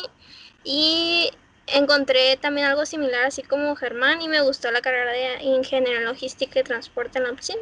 [0.64, 1.30] Y
[1.66, 6.04] encontré también algo similar, así como Germán, y me gustó la carrera de Ingeniería en
[6.04, 7.58] Logística y Transporte en la opción.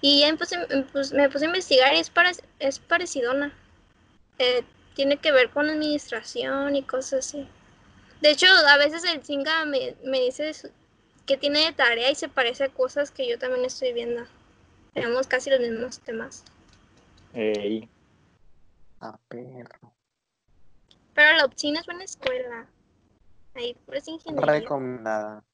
[0.00, 3.52] Y ya me puse, me puse- me puse a investigar y es, pare- es parecidona.
[4.38, 4.62] Eh,
[4.94, 7.48] tiene que ver con administración y cosas así.
[8.20, 10.52] De hecho, a veces el Zinga me, me dice
[11.26, 14.24] que tiene de tarea y se parece a cosas que yo también estoy viendo.
[14.92, 16.44] Tenemos casi los mismos temas.
[17.32, 17.88] Ey,
[19.00, 19.94] A perro.
[21.14, 22.66] Pero la Opsin es buena escuela.
[23.54, 24.52] Ahí pues ingeniería.
[24.52, 25.44] Recomendada.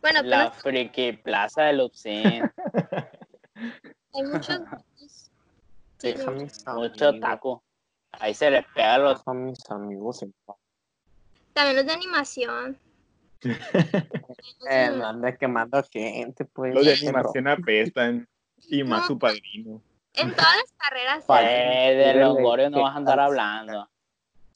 [0.00, 2.50] Bueno, pero La friki plaza del Upsin.
[4.14, 4.60] hay muchos.
[5.98, 6.14] Sí,
[6.66, 7.62] a Mucho taco.
[8.12, 9.18] Ahí se les pega los.
[9.18, 10.56] Deja a mis amigos en paz.
[11.52, 12.78] También los de animación.
[14.70, 16.72] Eh, no ande quemando gente, pues.
[16.74, 18.28] los de animación apestan.
[18.68, 19.06] Y más No.
[19.08, 19.82] su padrino.
[20.14, 21.24] En todas las carreras.
[21.28, 23.88] Eh, de Dígale Longorio no vas a andar hablando.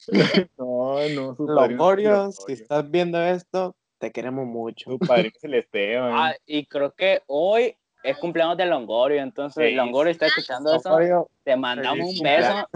[0.57, 1.67] No, no, su padrino.
[1.67, 4.91] Longorio, es si estás viendo esto, te queremos mucho.
[4.91, 6.13] Su padrino es el Esteban.
[6.15, 7.75] Ah, y creo que hoy
[8.09, 9.75] es cumpleaños de Longorio, entonces Sí.
[9.75, 10.89] Longorio está escuchando eso.
[10.89, 12.67] Longorio, Te mandamos un beso,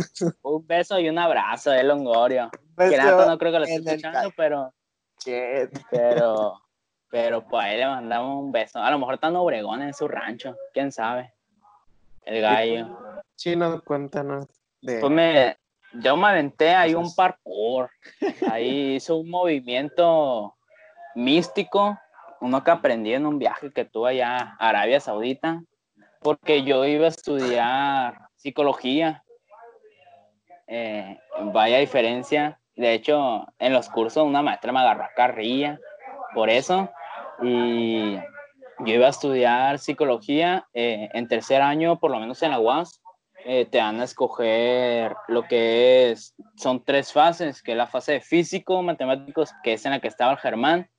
[0.42, 2.50] un beso y un abrazo de Longorio.
[2.78, 4.74] la beso neta no creo que lo esté el escuchando, pero,
[5.90, 6.62] pero,
[7.10, 8.80] pero pues ahí le mandamos un beso.
[8.80, 11.34] A lo mejor está en Obregón en su rancho, quién sabe.
[12.24, 12.98] El gallo.
[13.36, 14.46] Chino, cuéntanos
[14.82, 15.58] de Pues me,
[15.94, 17.90] yo me aventé ahí un parkour.
[18.52, 20.56] Ahí hizo un movimiento
[21.16, 21.98] místico,
[22.42, 25.64] uno que aprendí en un viaje que tuve allá a Arabia Saudita,
[26.22, 29.24] porque yo iba a estudiar psicología.
[30.68, 31.18] Eh,
[31.54, 32.60] vaya diferencia.
[32.76, 35.80] De hecho, en los cursos una maestra me agarró a carrilla
[36.34, 36.90] por eso.
[37.42, 42.60] Y yo iba a estudiar psicología eh, en tercer año, por lo menos en la
[42.60, 43.02] UAS
[43.46, 48.14] eh, te van a escoger lo que es, son tres fases, que es la fase
[48.14, 50.90] de físico, matemáticos, que es en la que estaba el Germán,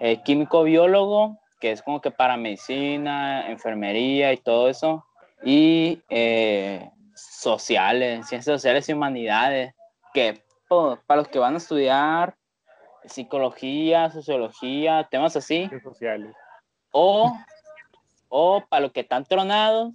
[0.00, 5.04] eh, químico biólogo, que es como que para medicina, enfermería y todo eso,
[5.44, 9.74] y eh, sociales, ciencias sociales y humanidades,
[10.14, 12.34] que po- para los que van a estudiar
[13.04, 16.34] psicología, sociología, temas así, sociales.
[16.92, 17.36] o,
[18.28, 19.94] o para los que están tronados,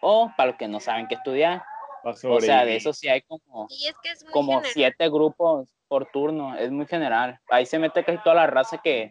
[0.00, 1.62] o para los que no saben qué estudiar.
[2.04, 4.72] O sea, de eso sí hay como, es que es como general.
[4.72, 7.40] siete grupos por turno, es muy general.
[7.50, 9.10] Ahí se mete casi toda la raza que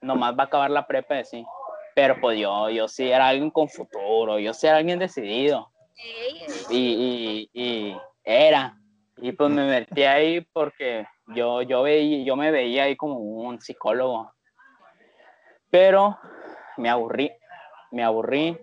[0.00, 1.46] nomás va a acabar la prepa de sí.
[1.94, 5.70] Pero pues yo, yo sí era alguien con futuro, yo sí era alguien decidido.
[6.70, 8.76] Y, y, y era.
[9.16, 13.60] Y pues me metí ahí porque yo, yo, veía, yo me veía ahí como un
[13.60, 14.32] psicólogo.
[15.70, 16.18] Pero
[16.76, 17.32] me aburrí,
[17.90, 18.56] me aburrí.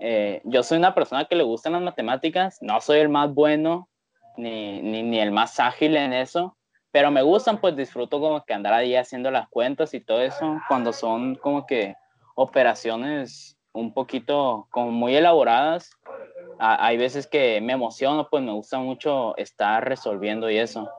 [0.00, 3.88] Eh, yo soy una persona que le gustan las matemáticas, no soy el más bueno
[4.36, 6.56] ni, ni, ni el más ágil en eso,
[6.96, 10.58] pero me gustan, pues disfruto como que andar ahí haciendo las cuentas y todo eso,
[10.66, 11.94] cuando son como que
[12.36, 15.90] operaciones un poquito como muy elaboradas,
[16.58, 20.90] a- hay veces que me emociono, pues me gusta mucho estar resolviendo y eso.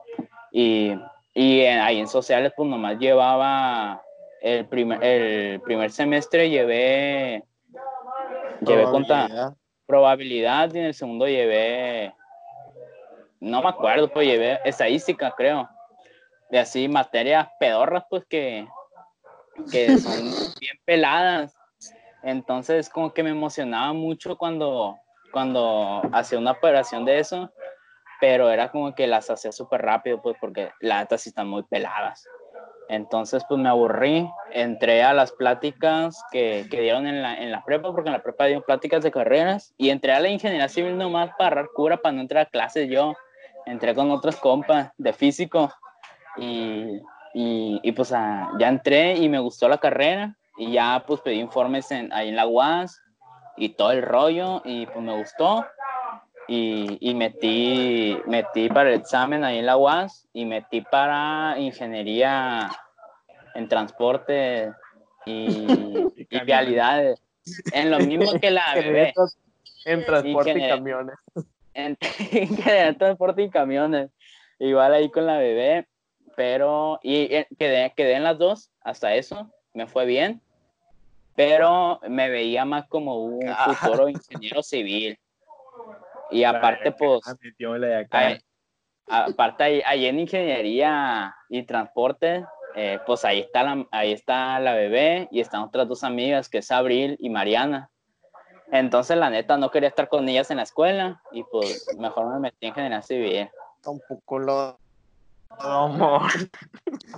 [0.52, 0.94] Y,
[1.34, 4.00] y en- ahí en sociales, pues nomás llevaba
[4.40, 7.42] el primer, el primer semestre, llevé,
[8.60, 9.52] llevé conta, probabilidad.
[9.84, 12.14] probabilidad y en el segundo llevé,
[13.40, 15.68] no me acuerdo, pues llevé estadística, creo.
[16.50, 18.66] De así materias pedorras, pues que,
[19.70, 20.24] que son
[20.60, 21.54] bien peladas.
[22.22, 24.96] Entonces como que me emocionaba mucho cuando,
[25.32, 27.50] cuando hacía una operación de eso,
[28.20, 31.62] pero era como que las hacía súper rápido, pues porque las altas sí están muy
[31.64, 32.26] peladas.
[32.88, 37.62] Entonces, pues me aburrí, entré a las pláticas que, que dieron en la, en la
[37.62, 40.96] prepa, porque en la prepa dieron pláticas de carreras, y entré a la ingeniería civil
[40.96, 43.14] nomás para agarrar cura, para no entrar a clases yo.
[43.66, 45.70] Entré con otros compas de físico,
[46.38, 47.00] y,
[47.34, 51.38] y, y pues ah, ya entré y me gustó la carrera, y ya pues pedí
[51.38, 53.00] informes en, ahí en la UAS,
[53.56, 55.66] y todo el rollo, y pues me gustó.
[56.50, 62.70] Y, y metí, metí para el examen ahí en la UAS y metí para ingeniería
[63.54, 64.72] en transporte
[65.26, 65.66] y,
[66.30, 67.20] y vialidades.
[67.72, 69.12] En lo mismo que la bebé.
[69.84, 71.16] En transporte y camiones.
[71.74, 71.98] En
[72.32, 74.10] en transporte y camiones.
[74.58, 75.86] Igual ahí con la bebé.
[76.38, 80.40] Pero, y eh, quedé, quedé en las dos, hasta eso, me fue bien.
[81.34, 83.74] Pero me veía más como un Ah.
[83.74, 85.18] futuro ingeniero civil.
[86.30, 87.22] Y aparte, pues,
[89.10, 92.44] Ah, aparte ahí, ahí en ingeniería y transporte,
[92.76, 96.58] eh, pues ahí está, la, ahí está la bebé y están otras dos amigas que
[96.58, 97.90] es Abril y Mariana.
[98.70, 102.38] Entonces la neta no quería estar con ellas en la escuela y pues mejor me
[102.38, 103.50] metí en ingeniería civil.
[103.82, 104.78] Tampoco lo.
[105.50, 106.30] Amor.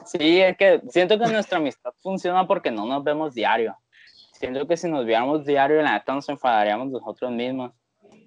[0.06, 3.76] Sí, es que siento que nuestra amistad funciona porque no nos vemos diario.
[4.32, 7.72] Siento que si nos viéramos diario, la neta nos enfadaríamos nosotros mismos.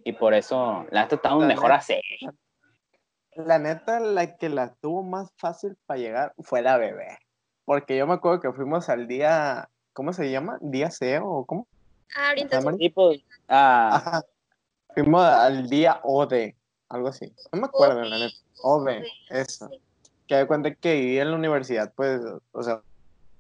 [0.03, 1.75] Y por eso, la neta estamos La mejor neta.
[1.77, 1.99] así.
[3.35, 7.17] La neta, la que la tuvo más fácil para llegar fue la bebé.
[7.65, 9.69] Porque yo me acuerdo que fuimos al día.
[9.93, 10.57] ¿Cómo se llama?
[10.61, 11.67] ¿Día CEO o cómo?
[12.15, 12.75] Ah, orientación.
[12.79, 14.23] Y pues, ah, Ajá.
[14.93, 16.53] Fuimos al día OD,
[16.89, 17.33] algo así.
[17.51, 18.35] No me acuerdo, la neta.
[18.61, 19.67] OD, eso.
[19.69, 19.81] Sí.
[20.27, 22.81] Que de cuenta que ahí en la universidad, pues, o sea,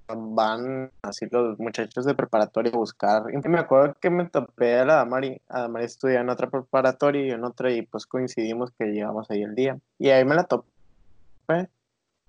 [0.07, 3.23] van así los muchachos de preparatoria a buscar.
[3.31, 5.41] Y me acuerdo que me topé a la Damari.
[5.47, 9.43] A Damari estudia en otra preparatoria y en otra, y pues coincidimos que llegamos ahí
[9.43, 9.77] el día.
[9.97, 10.67] Y ahí me la topé.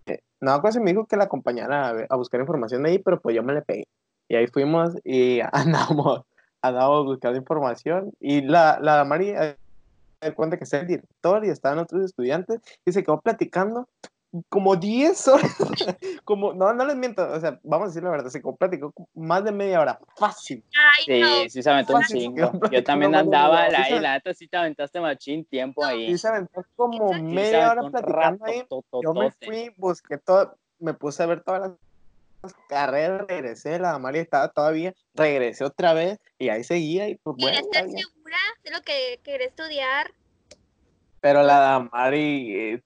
[0.07, 3.21] Eh, No, pues me dijo que la acompañara a, a buscar información de ahí, pero
[3.21, 3.89] pues yo me le pegué.
[4.29, 6.23] Y ahí fuimos y andamos,
[6.63, 8.13] andamos buscando información.
[8.21, 9.35] Y la, la Damari
[10.33, 13.89] cuenta que está el director y estaban otros estudiantes y se quedó platicando
[14.49, 15.57] como 10 horas.
[16.25, 19.45] como, no, no les miento, o sea, vamos a decir la verdad, se platicó más
[19.45, 20.65] de media hora, fácil.
[20.77, 21.51] Ay, Sí, no.
[21.51, 22.53] sí se aventó un chingo.
[22.71, 26.07] Yo también andaba, la, la neta sí te aventaste machín tiempo ahí.
[26.07, 28.67] Y se aventó como Sí, Sí media hora aventó platicando ahí.
[29.03, 31.73] Yo me fui, busqué todo, me puse a ver todas
[32.43, 37.37] las carreras, regresé, la María estaba todavía, regresé otra vez y ahí seguía y pues
[37.39, 40.13] bueno, estar segura de lo que quería estudiar.
[41.21, 42.83] Pero la Damari eh,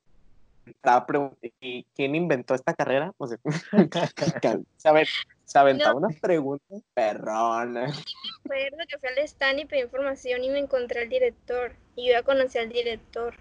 [0.70, 3.12] estaba preguntando, ¿y quién inventó esta carrera?
[3.18, 3.38] O sea,
[4.76, 5.09] se, aven-
[5.44, 6.07] se aventaba No.
[6.07, 8.04] unas preguntas perronas.
[8.44, 11.74] Recuerdo que fui al stand y pedí información y me encontré al director.
[11.96, 13.35] Y yo ya conocí al director.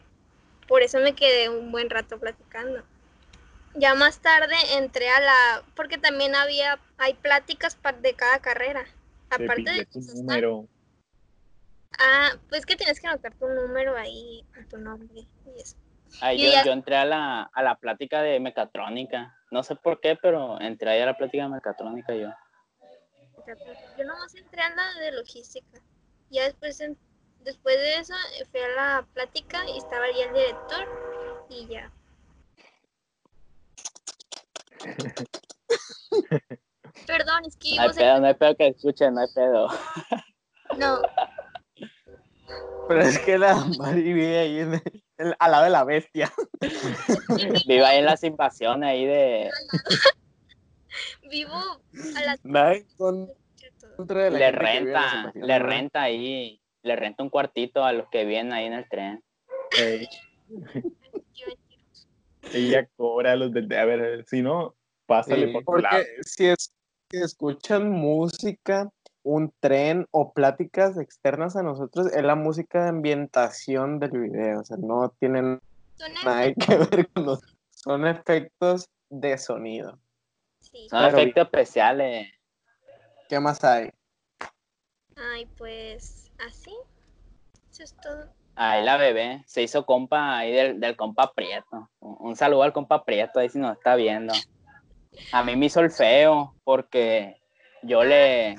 [0.67, 2.83] Por eso me quedé un buen rato platicando.
[3.75, 5.63] Ya más tarde entré a la...
[5.75, 6.79] Porque también había...
[6.97, 8.85] Hay pláticas de cada carrera.
[9.29, 9.85] Te Aparte de...
[9.85, 10.67] tu número.
[11.99, 15.07] Ah, pues que tienes que anotar tu número ahí, y tu nombre
[15.45, 15.75] y eso.
[16.21, 19.35] Ahí Yo yo, ya- yo entré a la, a la plática de mecatrónica.
[19.51, 22.29] No sé por qué, pero entré ahí a la plática de mecatrónica yo.
[23.97, 25.79] Yo nomás entré a la de logística.
[26.29, 26.97] Ya después, en-
[27.43, 30.85] después de eso eh, fui a la plática y estaba ahí el director
[31.49, 31.91] y ya.
[37.07, 39.67] Perdón, es que No hay pedo, no hay pedo que escuchen, no hay pedo.
[40.77, 41.01] No,
[42.87, 44.81] Pero es que la Damari vive ahí en en-
[45.17, 46.31] al lado de la bestia.
[47.67, 49.49] Vivo ahí en las invasiones ahí de...
[51.29, 52.85] vivo a la en
[53.97, 55.59] contra de la Le que renta, le ¿verdad?
[55.59, 59.23] renta ahí, le renta un cuartito a los que vienen ahí en el tren.
[59.77, 60.07] Ey,
[62.53, 63.71] ella cobra los del.
[63.73, 64.75] A ver, si no,
[65.05, 66.03] pásale Sí, por porque lado.
[66.21, 66.73] si, es,
[67.11, 68.89] si escuchan música,
[69.27, 74.61] un tren o pláticas externas a nosotros, es la música de ambientación del video.
[74.61, 75.61] O sea, no tienen
[76.23, 77.41] nada que ver con los...
[77.69, 79.99] Son efectos de sonido.
[80.61, 80.87] sí.
[80.89, 82.29] Son efectos especiales.
[83.27, 83.91] ¿Qué más hay?
[85.17, 86.73] Ay, pues así.
[87.71, 88.29] Eso es todo.
[88.55, 91.89] Ahí la bebé se hizo compa ahí del, del compa Prieto.
[91.99, 94.33] Un, un saludo al compa Prieto ahí si nos está viendo.
[95.33, 97.41] A mí me hizo el feo porque
[97.83, 98.55] yo le,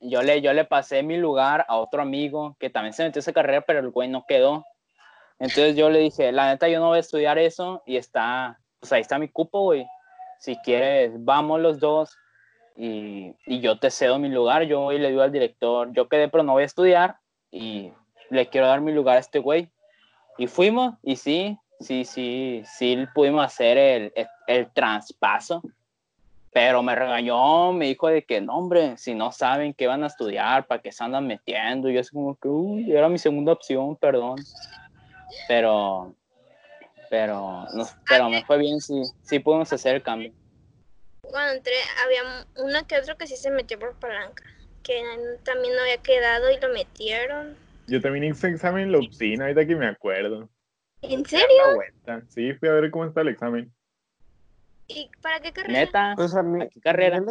[0.00, 3.32] yo le, yo le pasé mi lugar a otro amigo que también se metió esa
[3.32, 4.64] carrera, pero el güey no quedó.
[5.38, 8.92] Entonces yo le dije, la neta yo no voy a estudiar eso y está, pues
[8.92, 9.86] ahí está mi cupo, güey.
[10.38, 12.16] Si quieres, vamos los dos
[12.76, 14.64] y, y yo te cedo mi lugar.
[14.64, 17.16] Yo voy y le digo al director, yo quedé, pero no voy a estudiar
[17.50, 17.92] y
[18.30, 19.70] le quiero dar mi lugar a este güey.
[20.38, 25.62] Y fuimos, y sí, sí, sí, sí pudimos hacer el, el, el traspaso.
[26.52, 30.08] Pero me regañó, me dijo de que, no, hombre, si no saben qué van a
[30.08, 31.88] estudiar, para qué se andan metiendo.
[31.88, 34.38] Y yo es como que, uy, era mi segunda opción, perdón.
[35.48, 36.14] Pero,
[37.08, 40.32] pero, no, pero me fue bien, sí, sí pudimos hacer el cambio.
[41.22, 41.72] Cuando entré,
[42.04, 44.42] había una que otro que sí se metió por palanca,
[44.82, 45.02] que
[45.44, 47.56] también no había quedado y lo metieron.
[47.86, 50.50] Yo también hice examen en la oficina, ahorita que me acuerdo.
[51.00, 51.46] ¿En serio?
[52.28, 53.72] Sí, fui a ver cómo está el examen.
[54.88, 55.80] ¿Y para qué carrera?
[55.80, 57.22] Neta, Pues a mí, ¿a qué carrera?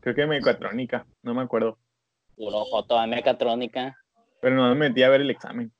[0.00, 1.78] Creo que mecatrónica, no me acuerdo.
[2.36, 3.96] puro foto de mecatrónica.
[4.40, 5.72] Pero no me metí a ver el examen.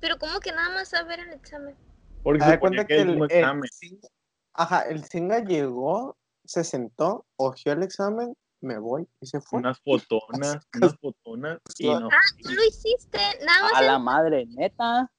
[0.00, 1.76] Pero ¿cómo que nada más a ver el examen?
[2.22, 3.70] Porque se cuenta que que el, el mismo el examen.
[3.70, 4.08] Singa-
[4.54, 9.60] ajá, el Singa llegó, se sentó, cogió el examen, me voy y se fue.
[9.60, 12.08] Unas fotonas, unas fotonas y no.
[12.42, 15.10] Tú lo hiciste, nada más A el- la madre, neta.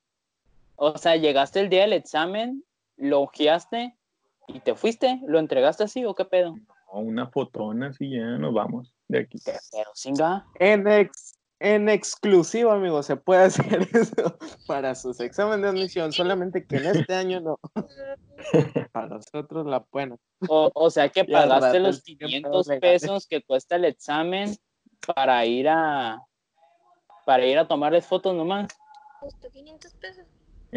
[0.75, 2.63] O sea, llegaste el día del examen,
[2.97, 3.95] lo ojeaste
[4.47, 5.19] y te fuiste.
[5.27, 6.55] ¿Lo entregaste así o qué pedo?
[6.93, 9.39] No, unas fotonas y ya nos vamos de aquí.
[9.43, 10.45] ¿Qué pedo, singa?
[10.59, 14.37] En, ex, en exclusiva, amigo, se puede hacer eso
[14.67, 17.59] para sus exámenes de admisión, solamente que en este año no.
[18.91, 20.17] Para nosotros la buena.
[20.47, 22.79] O, o sea que pagaste los el tiempo 500 legal.
[22.81, 24.55] pesos que cuesta el examen
[25.15, 26.21] para ir a
[27.25, 28.67] para ir a tomarles fotos nomás.
[29.19, 30.25] Costó 500 pesos.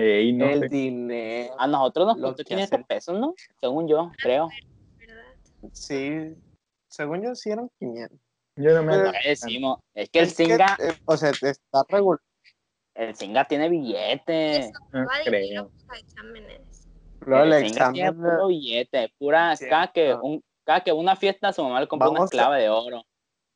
[0.00, 0.68] Ey, no el sé.
[0.68, 1.54] dinero.
[1.58, 2.84] A nosotros nos Lo costó que 500 hacen.
[2.86, 3.34] pesos, ¿no?
[3.60, 4.48] Según yo, creo.
[4.96, 5.24] ¿verdad?
[5.72, 6.36] Sí,
[6.88, 8.16] según yo sí eran 500.
[8.56, 9.18] Yo no me Pero- acuerdo.
[9.22, 9.78] ¿Qué decimos?
[9.94, 12.20] Es que el Singa, eh, o sea, está regular.
[12.94, 14.70] el Singa tiene billete.
[14.92, 15.70] No Va a creo.
[17.26, 18.30] Luego el El Singa tiene examen.
[18.30, 20.22] puro billete, pura, Sí, cada que, no.
[20.22, 23.02] un, cada que una fiesta su mamá le compra una Vamos a- clave de oro.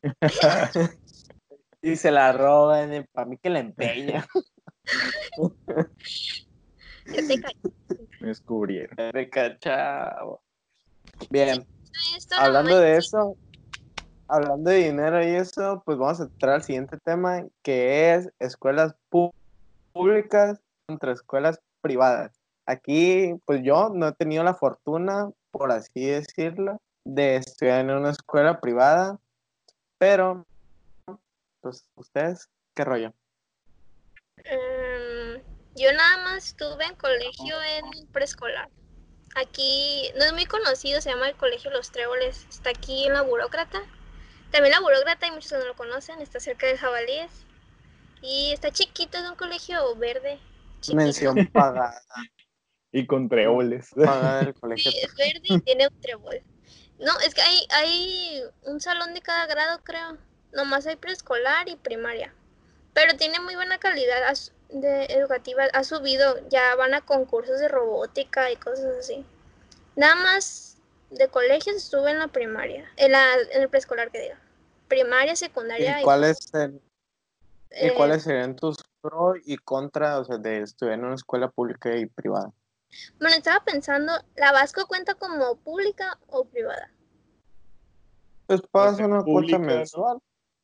[1.85, 4.25] Y se la roban, para mí que la empeña.
[7.07, 7.41] Ya te.
[8.21, 8.97] Me descubrieron.
[9.13, 10.39] Me cachaba.
[11.31, 11.67] Bien,
[12.17, 13.37] Esto hablando de eso,
[14.29, 18.95] hablando de dinero y eso, pues vamos a entrar al siguiente tema, que es escuelas
[19.93, 22.41] públicas contra escuelas privadas.
[22.67, 28.11] Aquí, pues yo no he tenido la fortuna, por así decirlo, de estudiar en una
[28.11, 29.19] escuela privada,
[29.99, 30.47] pero,
[31.61, 33.13] pues, ¿ustedes qué rollo?
[34.39, 35.41] Mm,
[35.77, 38.69] yo nada más estuve en colegio en preescolar.
[39.35, 42.47] Aquí no es muy conocido, se llama el Colegio Los Tréboles.
[42.51, 43.81] Está aquí en la Burócrata.
[44.51, 47.31] También la Burócrata, hay muchos que no lo conocen, está cerca de Jabalíes.
[48.21, 50.39] Y está chiquito, es un colegio verde.
[50.81, 50.97] chiquito.
[50.97, 52.01] Mención pagada,
[52.93, 53.89] Y con tréboles.
[53.95, 54.93] pagada del colegio.
[54.93, 56.43] Sí, es verde y tiene un trébol.
[56.99, 60.19] No, es que hay, hay un salón de cada grado, creo.
[60.53, 62.35] Nomás hay preescolar y primaria.
[62.95, 64.35] Pero tiene muy buena calidad
[64.69, 65.65] de educativa.
[65.73, 69.25] Ha subido, ya van a concursos de robótica y cosas así.
[69.97, 70.77] Nada más
[71.11, 72.91] de colegios estuve en la primaria.
[72.97, 74.41] En, la, en el preescolar, que diga.
[74.89, 76.01] Primaria, secundaria.
[76.01, 76.73] ¿Y cuáles ser-
[77.71, 81.51] ¿Y eh, cuáles serían tus pro y contra, o sea, de estudiar en una escuela
[81.51, 82.53] pública y privada?
[83.19, 86.91] Bueno, estaba pensando, ¿la Vasco cuenta como pública o privada?
[88.47, 90.23] Pues pagas es una pública, cuota ¿no?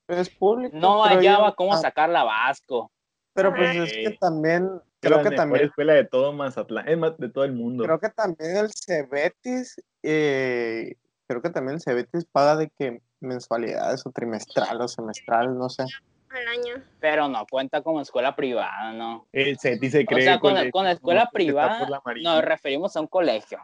[0.08, 0.76] Es público.
[0.76, 2.90] No pero yo- hallaba cómo ah, sacarla Vasco.
[3.34, 6.88] Pero pues es que también, la creo que mejor también, escuela de todo Mazatlán.
[6.88, 7.84] Es más, de todo el mundo.
[7.84, 10.96] creo que también el Cebetis, eh,
[11.28, 15.84] creo que también el Cebetis paga de que mensualidades o trimestral o semestral, no sé.
[16.30, 16.82] Al año.
[17.00, 19.26] Pero no cuenta como escuela privada, ¿no?
[19.32, 20.22] El CETI se O cree.
[20.24, 23.58] sea, con, colegio, con escuela que está privada la nos referimos a un colegio.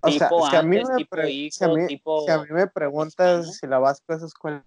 [0.00, 4.22] O sea, Tipo si a mí antes, me, a a preguntas si la Vasco es
[4.22, 4.62] escuela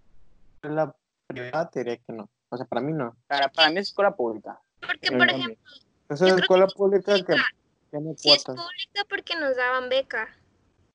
[1.33, 2.29] privada, te diría que no.
[2.49, 3.15] O sea, para mí no.
[3.27, 4.59] Para, para mí es escuela pública.
[4.81, 5.39] Porque, por también.
[5.39, 5.71] ejemplo,
[6.09, 7.49] Esa es escuela que pública que pública.
[7.89, 10.29] tiene sí es pública porque nos daban beca.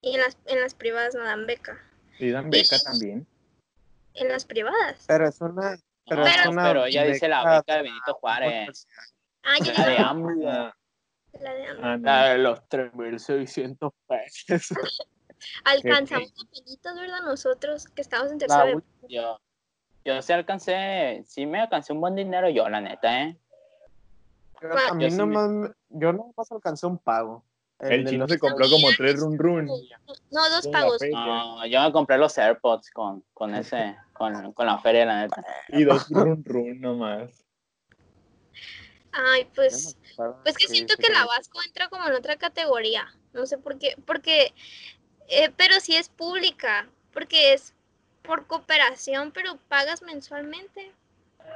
[0.02, 1.78] Y en las, en las privadas no dan beca.
[2.18, 3.26] Y dan beca también.
[4.14, 5.04] En las privadas.
[5.06, 5.76] Pero es una.
[6.08, 8.86] Pero, No, es pero, ella dice la beca de Benito Juárez.
[9.42, 9.96] Ah, ya La de.
[9.98, 10.76] Ah,
[11.40, 11.84] la de AMLO.
[11.84, 12.04] ah, no.
[12.04, 14.98] La de los 3.600 pesos.
[15.64, 17.20] Alcanzamos papelitos, ¿verdad?
[17.24, 18.82] Nosotros que estábamos en tercero.
[20.06, 23.36] Yo, sí alcancé, sí me alcancé un buen dinero yo, la neta, ¿eh?
[24.88, 27.44] A mí Yo sí me- nomás, me- yo nomás alcancé un pago.
[27.80, 29.66] El chino se compró como tres run run.
[30.30, 31.02] No, dos pagos.
[31.10, 35.44] No, yo me compré los AirPods con, con ese, con, con la feria, la neta.
[35.70, 37.44] Y dos run run nomás.
[39.10, 39.98] Ay, pues.
[40.16, 41.26] pago, Pues que siento que la.
[41.26, 43.12] Vasco entra como en otra categoría.
[43.32, 43.96] No sé por qué.
[44.06, 44.54] Porque.
[45.28, 46.88] eh, pero sí es pública.
[47.12, 47.74] Porque es
[48.26, 50.92] por cooperación, pero pagas mensualmente.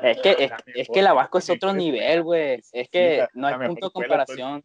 [0.02, 2.62] Es que, es, La es que el Abasco es otro nivel, güey.
[2.72, 4.62] Es que la- no hay la punto de comparación.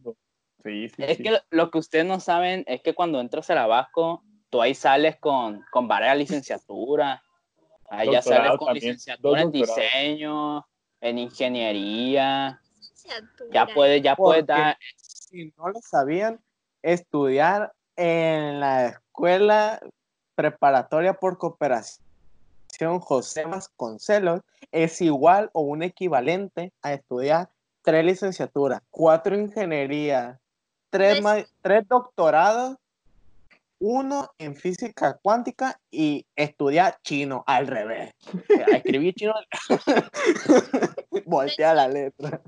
[0.64, 1.24] Sí, sí, Es sí.
[1.24, 4.74] que lo- lo que ustedes no saben es que cuando entras al Abasco, tú ahí
[4.74, 7.22] sales con, con varias licenciaturas.
[7.90, 10.66] Ahí ya sales con también, licenciatura en diseño,
[11.02, 12.60] en ingeniería.
[12.80, 13.50] Licenciatura.
[13.52, 14.78] Ya puedes, ya puedes dar.
[14.96, 16.40] Si no lo sabían,
[16.82, 19.80] estudiar en la escuela
[20.36, 22.00] preparatoria por cooperación
[23.00, 27.50] José Vasconcelos es igual o un equivalente a estudiar
[27.82, 30.38] tres licenciaturas, cuatro ingenierías,
[30.90, 32.76] tres, ma- tres doctorados,
[33.80, 38.14] uno en física cuántica y estudiar chino al revés.
[38.68, 39.34] A escribir chino.
[41.26, 42.42] Voltea la letra.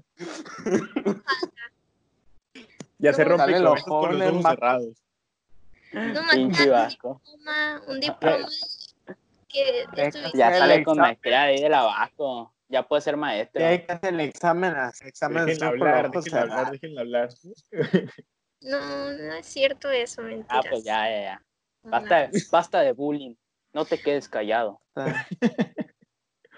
[3.00, 5.04] Ya se rompe los cabezas con los jóvenes ojos más- cerrados.
[5.94, 7.22] No más Pinche un Vasco.
[7.26, 8.48] diploma, un diploma
[9.48, 12.54] que estuviste- Ya El sales con maestría ahí del Abasco.
[12.70, 13.62] Ya puedes ser maestro.
[13.62, 17.30] Y hay que hacer el examen, con los hablar, ojos déjenla hablar, hablar.
[18.62, 20.48] No, no es cierto eso, mentiras.
[20.66, 21.42] Ah, pues ya, ya, ya.
[21.84, 23.36] No, Basta, basta de bullying.
[23.72, 24.82] No te quedes callado.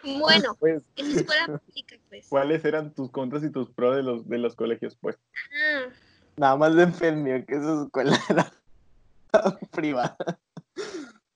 [0.03, 2.27] Bueno, Pues, en escuela pública, pues.
[2.29, 4.97] ¿cuáles eran tus contras y tus pros de los, de los colegios?
[4.99, 5.17] Pues,
[5.53, 5.89] Ah,
[6.37, 8.51] Nada más defendió que su escuela era
[9.71, 10.17] privada.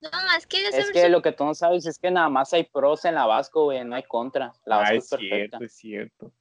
[0.02, 2.64] no, más que Es que lo que tú no sabes es que nada más hay
[2.64, 3.84] pros en la Vasco, güey.
[3.86, 4.54] No hay contra.
[4.66, 5.58] La ah, Vasco es es perfecta.
[5.58, 6.32] cierto, es cierto.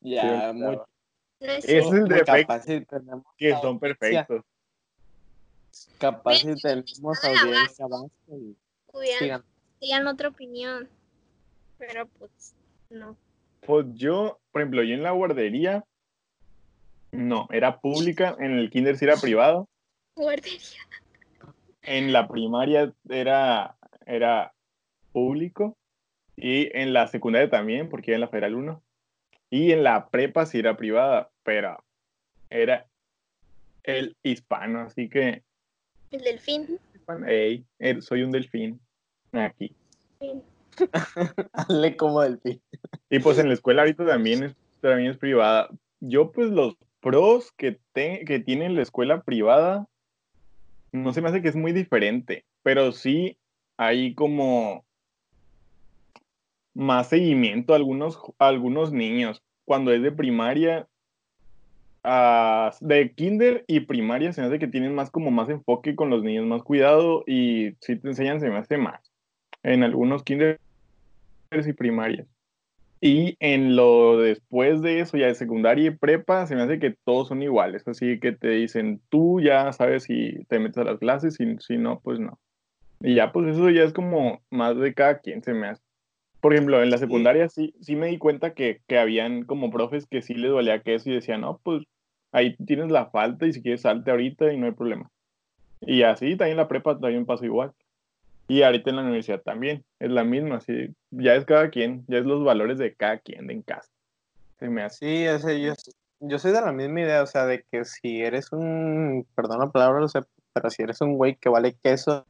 [0.00, 0.78] Ya, Sí, muy,
[1.40, 4.44] es Es el defecto que son perfectos.
[5.98, 8.56] capaz si tenemos audiencia vasca y
[9.18, 9.44] sigan.
[9.78, 10.88] tenían otra opinión.
[11.78, 12.54] Pero pues,
[12.90, 13.16] no.
[13.60, 15.84] Pues yo, por ejemplo, yo en la guardería,
[17.12, 19.68] no, era pública, en el kinder sí era privado,
[20.18, 20.80] Guardería.
[21.82, 24.52] en la primaria era, era
[25.12, 25.76] público
[26.36, 28.82] y en la secundaria también, porque era en la Federal 1,
[29.50, 31.82] y en la prepa sí era privada, pero
[32.50, 32.86] era
[33.84, 35.42] el hispano, así que,
[36.10, 36.78] El delfín.
[37.26, 38.80] hey, eh, soy un delfín
[39.32, 39.74] aquí.
[40.20, 40.32] Sí.
[41.52, 42.60] Hazle como delfín.
[43.10, 45.68] Y pues en la escuela ahorita también es, también es privada.
[46.00, 49.86] Yo pues los pros que, te- que tiene la escuela privada,
[50.92, 53.38] no se me hace que es muy diferente, pero sí
[53.76, 54.84] hay como
[56.74, 59.42] más seguimiento a algunos, algunos niños.
[59.64, 60.88] Cuando es de primaria,
[62.04, 66.10] ah, de kinder y primaria se me hace que tienen más como más enfoque con
[66.10, 69.12] los niños, más cuidado y si te enseñan se me hace más.
[69.62, 70.60] En algunos kinder
[71.50, 72.26] y primarias.
[73.00, 76.96] Y en lo después de eso, ya de secundaria y prepa, se me hace que
[77.04, 77.86] todos son iguales.
[77.86, 81.76] Así que te dicen, tú ya sabes si te metes a las clases, y si
[81.78, 82.38] no, pues no.
[83.00, 85.82] Y ya, pues eso ya es como más de cada quien se me hace.
[86.40, 90.06] Por ejemplo, en la secundaria sí, sí me di cuenta que, que habían como profes
[90.06, 91.84] que sí les dolía que eso y decían, no, pues
[92.32, 95.10] ahí tienes la falta y si quieres salte ahorita y no hay problema.
[95.80, 97.72] Y así también la prepa también pasó igual.
[98.48, 102.18] Y ahorita en la universidad también, es la misma, así, ya es cada quien, ya
[102.18, 103.90] es los valores de cada quien de en casa.
[104.58, 104.98] Se me hace.
[104.98, 105.74] Sí, o sea, yo,
[106.20, 109.66] yo soy de la misma idea, o sea, de que si eres un, perdón la
[109.68, 110.22] palabra, o sea,
[110.54, 112.26] pero si eres un güey que vale queso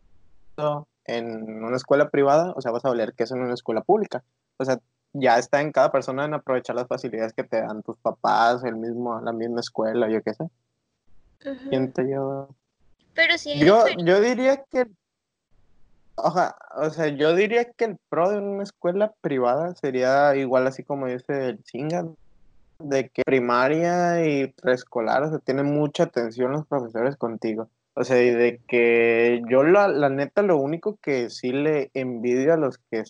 [1.05, 4.25] en una escuela privada, o sea, vas a valer queso en una escuela pública.
[4.59, 4.81] O sea,
[5.12, 8.77] ya está en cada persona en aprovechar las facilidades que te dan tus papás, el
[8.77, 10.45] mismo, la misma escuela, yo qué sé.
[11.47, 11.69] Ujú.
[11.71, 12.49] Siento yo.
[13.14, 14.05] Pero sí hay Yo, diferencia.
[14.05, 14.87] yo diría que,
[16.23, 20.85] oja, o sea, yo diría que el pro de una escuela privada sería igual así
[20.85, 22.07] como dice el chinga,
[22.79, 27.69] de que primaria y preescolar, o sea, tienen mucha atención los profesores contigo.
[27.95, 32.55] O sea, y de que yo la, la neta lo único que sí le envidio
[32.55, 33.03] a los que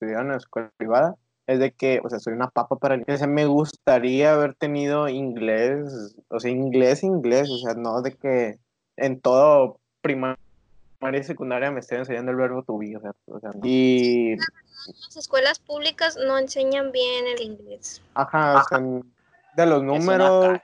[0.00, 3.04] estudiaron en escuela privada es de que, o sea, soy una papa para el.
[3.08, 8.12] O sea, me gustaría haber tenido inglés, o sea, inglés, inglés, o sea, no de
[8.14, 8.58] que
[8.96, 10.45] en todo primaria
[11.00, 15.16] y secundaria me estén enseñando el verbo to be, o sea, o sea, y, Las
[15.16, 18.02] escuelas públicas no enseñan bien el inglés.
[18.14, 20.60] ajá, o sea, de los Es una números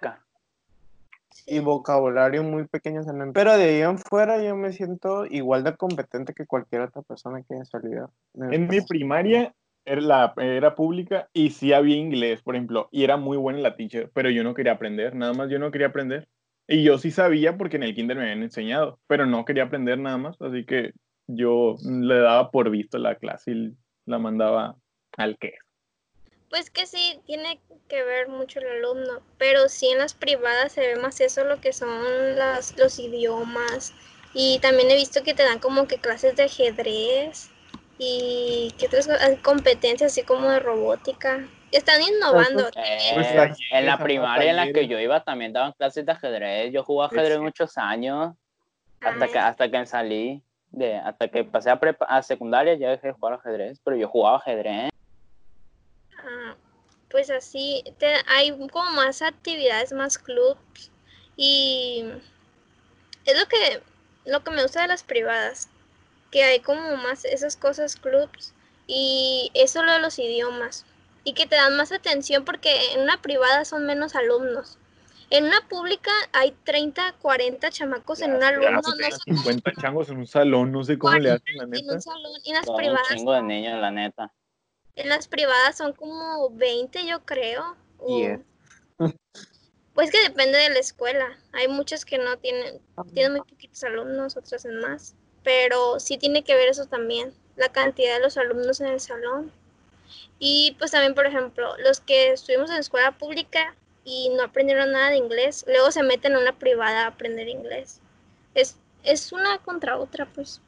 [1.46, 5.26] y vocabulario muy pequeños, o sea, no- pero de ahí en fuera yo me siento
[5.26, 8.12] igual de competente que cualquier otra persona que haya salido.
[8.34, 9.54] En mi primaria
[9.84, 13.76] era, la, era pública y sí había inglés, por ejemplo, y era muy buena la
[13.76, 16.28] teacher, pero yo no quería aprender, nada más yo no quería aprender.
[16.68, 19.98] Y yo sí sabía porque en el kinder me habían enseñado, pero no quería aprender
[19.98, 20.92] nada más, así que
[21.26, 24.76] yo le daba por visto la clase y la mandaba
[25.16, 25.54] al que.
[26.50, 30.80] Pues que sí, tiene que ver mucho el alumno, pero sí en las privadas se
[30.82, 33.94] ve más eso, lo que son las, los idiomas.
[34.34, 37.51] Y también he visto que te dan como que clases de ajedrez
[38.04, 39.38] y que otras cosas?
[39.42, 41.46] competencias así como de robótica.
[41.70, 42.68] Están innovando.
[42.74, 46.72] Eh, Pues en la primaria en la que yo iba también daban clases de ajedrez.
[46.72, 47.42] Yo jugué Pues ajedrez sí.
[47.44, 48.34] muchos años,
[49.00, 53.08] hasta que, hasta que salí, de, hasta que pasé a, prepa- a secundaria ya dejé
[53.08, 54.90] de jugar ajedrez, pero yo jugaba ajedrez.
[56.18, 56.56] ah,
[57.10, 60.90] pues así, te- hay como más actividades, más clubs
[61.36, 62.04] y
[63.24, 63.82] es lo que,
[64.24, 65.68] lo que me gusta de las privadas,
[66.32, 68.54] que hay como más esas cosas, clubs
[68.88, 70.84] y eso lo de los idiomas
[71.22, 74.78] y que te dan más atención porque en una privada son menos alumnos.
[75.30, 80.08] En una pública hay 30, 40 chamacos en un alumno, no ya, sé 50 changos
[80.10, 81.94] en un salón, no sé cómo le hacen, la en neta.
[81.94, 84.32] un salón, y en las Son un privadas chingo de niños, la neta.
[84.96, 87.76] En las privadas son como 20, yo creo.
[87.98, 88.40] o- Diez.
[89.94, 91.36] Pues que depende de la escuela.
[91.52, 92.80] Hay muchas que no tienen,
[93.12, 95.14] tienen muy poquitos alumnos, otras en más.
[95.44, 99.52] Pero sí tiene que ver eso también, la cantidad de los alumnos en el salón.
[100.38, 103.74] Y pues también, por ejemplo, los que estuvimos en escuela pública
[104.04, 108.00] y no aprendieron nada de inglés, luego se meten a una privada a aprender inglés.
[108.54, 110.60] Es, es una contra otra, pues.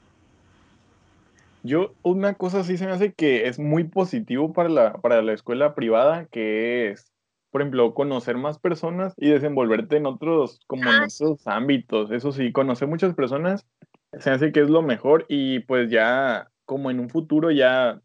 [1.63, 5.33] Yo, una cosa sí se me hace que es muy positivo para la, para la
[5.33, 7.11] escuela privada, que es,
[7.51, 12.11] por ejemplo, conocer más personas y desenvolverte en otros, como en Ah, otros ámbitos.
[12.11, 13.67] Eso sí, conocer muchas personas
[14.21, 18.01] se hace que es lo mejor y pues ya, como en un futuro ya,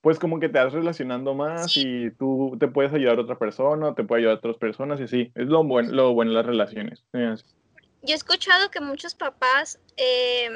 [0.00, 3.94] pues como que te vas relacionando más y tú te puedes ayudar a otra persona,
[3.94, 7.04] te puede ayudar a otras personas y sí, es lo bueno, lo bueno las relaciones.
[7.12, 10.50] Yo he escuchado que muchos papás eh,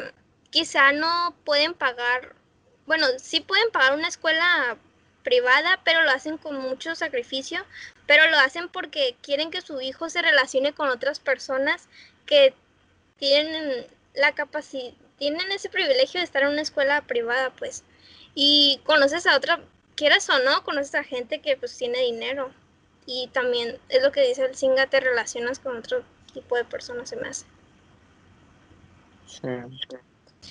[0.51, 2.34] quizá no pueden pagar,
[2.86, 4.76] bueno, sí pueden pagar una escuela
[5.22, 7.61] privada, pero lo hacen con mucho sacrificio,
[8.07, 11.88] pero lo hacen porque quieren que su hijo se relacione con otras personas
[12.26, 12.55] que
[13.18, 13.86] tienen
[14.19, 17.85] la capacidad, tienen ese privilegio de estar en una escuela privada, pues,
[18.35, 19.61] y conoces a otra,
[19.97, 22.51] quieras o no, conoces a gente que pues tiene dinero,
[23.07, 26.03] y también es lo que dice el Singa, te relacionas con otro
[26.33, 27.47] tipo de personas, se me hace.
[29.27, 29.49] Sí.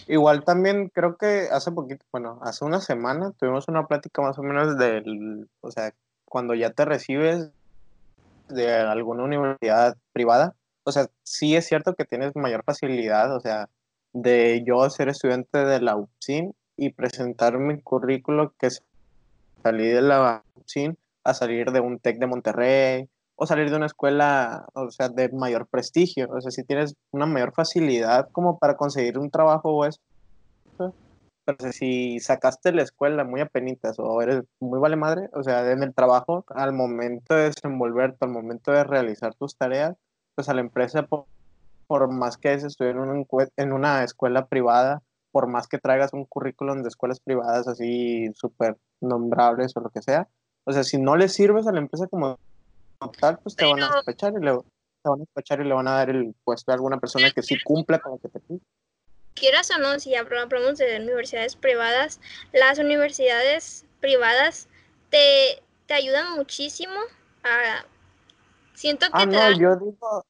[0.07, 4.43] Igual también creo que hace poquito, bueno, hace una semana tuvimos una plática más o
[4.43, 5.93] menos del, o sea,
[6.25, 7.49] cuando ya te recibes
[8.49, 10.53] de alguna universidad privada,
[10.87, 13.67] o sea, sí es cierto que tienes mayor facilidad, o sea,
[14.13, 18.69] de yo ser estudiante de la UPSIN y presentar mi currículo que
[19.61, 23.87] salí de la UPSIN a salir de un TEC de Monterrey o salir de una
[23.87, 28.77] escuela, o sea, de mayor prestigio, o sea, si tienes una mayor facilidad como para
[28.77, 29.99] conseguir un trabajo o eso.
[31.43, 35.83] Pero si sacaste la escuela muy apenitas o eres muy vale madre, o sea, en
[35.83, 39.97] el trabajo, al momento de desenvolverte, al momento de realizar tus tareas,
[40.37, 41.25] pues a la empresa, por,
[41.87, 46.25] por más que estudiar en, un en una escuela privada, por más que traigas un
[46.25, 50.27] currículum de escuelas privadas así súper nombrables o lo que sea,
[50.63, 52.37] o sea, si no le sirves a la empresa como
[53.19, 55.87] tal, pues te van a despechar y le, te van a despechar y le van
[55.87, 58.59] a dar el puesto a alguna persona que sí cumpla con lo que te pide.
[59.33, 62.19] Quieras o no, si habl- hablamos de universidades privadas,
[62.53, 64.67] las universidades privadas
[65.09, 66.99] te, te ayudan muchísimo
[67.43, 67.85] a...
[68.77, 69.59] Siento que Ah, te no, dan...
[69.59, 70.25] yo digo,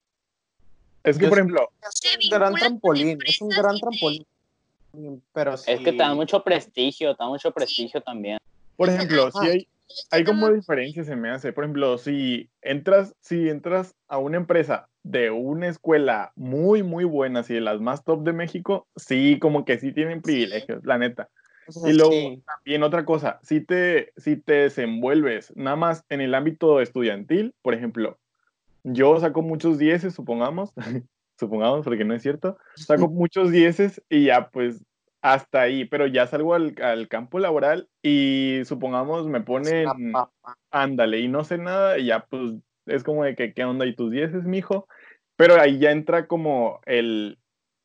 [1.03, 4.25] Es que, Yo por ejemplo, es Te un gran trampolín, es un gran te- trampolín.
[5.33, 5.71] Pero sí.
[5.71, 8.37] Es que te dan mucho prestigio, te dan mucho prestigio también.
[8.77, 9.67] por ejemplo, si hay,
[10.11, 11.51] hay como diferencias se me hace.
[11.51, 17.41] Por ejemplo, si entras, si entras a una empresa de una escuela muy, muy buena,
[17.41, 21.29] así de las más top de México, sí, como que sí tienen privilegios, la neta.
[21.85, 22.43] Y luego sí.
[22.45, 27.73] también otra cosa, si te, si te desenvuelves nada más en el ámbito estudiantil, por
[27.73, 28.17] ejemplo,
[28.93, 30.73] yo saco muchos dieces, supongamos,
[31.39, 34.83] supongamos porque no es cierto, saco muchos dieces y ya pues
[35.21, 39.89] hasta ahí, pero ya salgo al, al campo laboral y supongamos me ponen,
[40.71, 42.53] ándale, y no sé nada, y ya pues
[42.85, 43.85] es como de que, ¿qué onda?
[43.85, 44.87] ¿Y tus dieces, mijo?
[45.35, 47.37] Pero ahí ya entra como el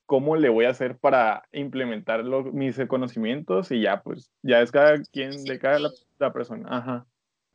[0.07, 4.71] cómo le voy a hacer para implementar lo- mis conocimientos y ya pues, ya es
[4.71, 6.69] cada quien, de cada la, la persona.
[6.71, 7.07] Ajá.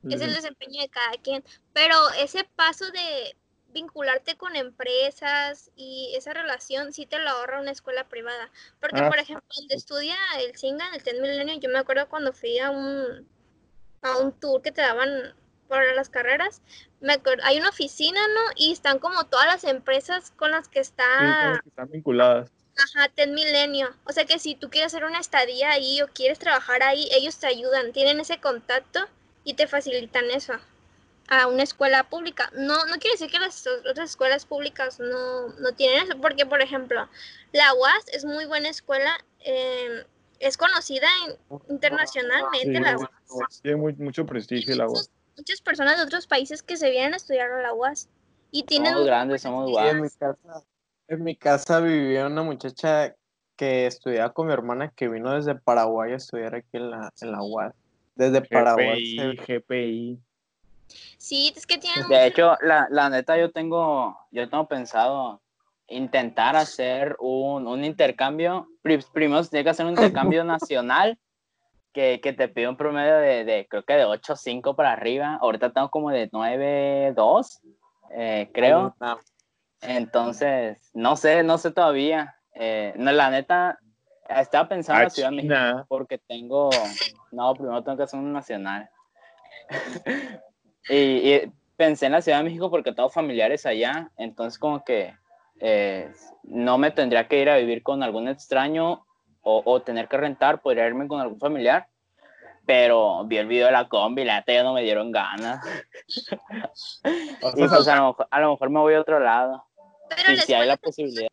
[0.04, 1.44] Es el desempeño de cada quien,
[1.74, 3.36] pero ese paso de
[3.74, 9.10] vincularte con empresas y esa relación sí te lo ahorra una escuela privada, porque Ah,
[9.10, 12.70] por ejemplo, donde estudia el Singa, el TED Milenio, yo me acuerdo cuando fui a
[12.72, 13.28] un
[14.02, 15.36] a un tour que te daban
[15.68, 16.62] para las carreras,
[17.02, 18.42] me acuerdo, hay una oficina, ¿no?
[18.56, 22.52] Y están como todas las empresas con las que está que están vinculadas.
[22.78, 23.90] Ajá, TED Milenio.
[24.06, 27.38] O sea que si tú quieres hacer una estadía ahí o quieres trabajar ahí, ellos
[27.38, 29.08] te ayudan, tienen ese contacto
[29.48, 30.54] y te facilitan eso
[31.30, 32.50] a una escuela pública.
[32.54, 36.62] No, no quiere decir que las otras escuelas públicas no, no tienen eso, porque por
[36.62, 37.08] ejemplo,
[37.54, 40.06] la UAS es muy buena escuela, eh,
[40.40, 43.62] es conocida en- internacionalmente Sí, la UAS.
[43.62, 44.88] Tiene muy- mucho prestigio agua.
[44.88, 48.10] Muchos- Muchas personas de otros países que se vienen a estudiar a la UAS
[48.52, 49.92] y tienen Somos grandes, somos guapos.
[49.92, 50.64] en mi casa,
[51.10, 53.16] en mi casa vivía una muchacha
[53.56, 57.32] que estudiaba con mi hermana que vino desde Paraguay a estudiar aquí en la, en
[57.32, 57.76] la UAS.
[58.18, 59.04] Desde Paraguay.
[59.16, 60.20] GPI, se- GPI.
[61.18, 65.42] Sí, es que tienen De hecho, la, la neta, yo tengo, yo tengo pensado
[65.88, 68.68] intentar hacer un, un intercambio.
[68.82, 71.18] Pri- Primero se tiene que hacer un intercambio nacional
[71.94, 75.38] que, que te pide un promedio de, de, creo que de 8.5 para arriba.
[75.42, 77.60] Ahorita tengo como de 9.2,
[78.12, 78.96] eh, creo.
[79.82, 82.36] Entonces, no sé, no sé todavía.
[82.54, 83.78] Eh, no, la neta,
[84.30, 86.70] estaba pensando en Ah, la Ciudad de México porque tengo,
[87.32, 88.90] no, primero tengo que hacer un nacional.
[90.90, 95.14] y, y pensé en la Ciudad de México porque tengo familiares allá, entonces como que
[95.60, 96.12] eh,
[96.44, 99.06] no me tendría que ir a vivir con algún extraño
[99.42, 101.88] o, o tener que rentar, podría irme con algún familiar.
[102.66, 105.66] Pero vi el video de la combi, la neta ya no me dieron ganas.
[107.42, 109.64] o Y pues a lo mejor, a lo mejor me voy a otro lado.
[110.10, 111.30] pero Y si hay la posibilidad.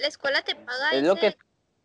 [0.00, 1.36] La escuela te paga Es lo que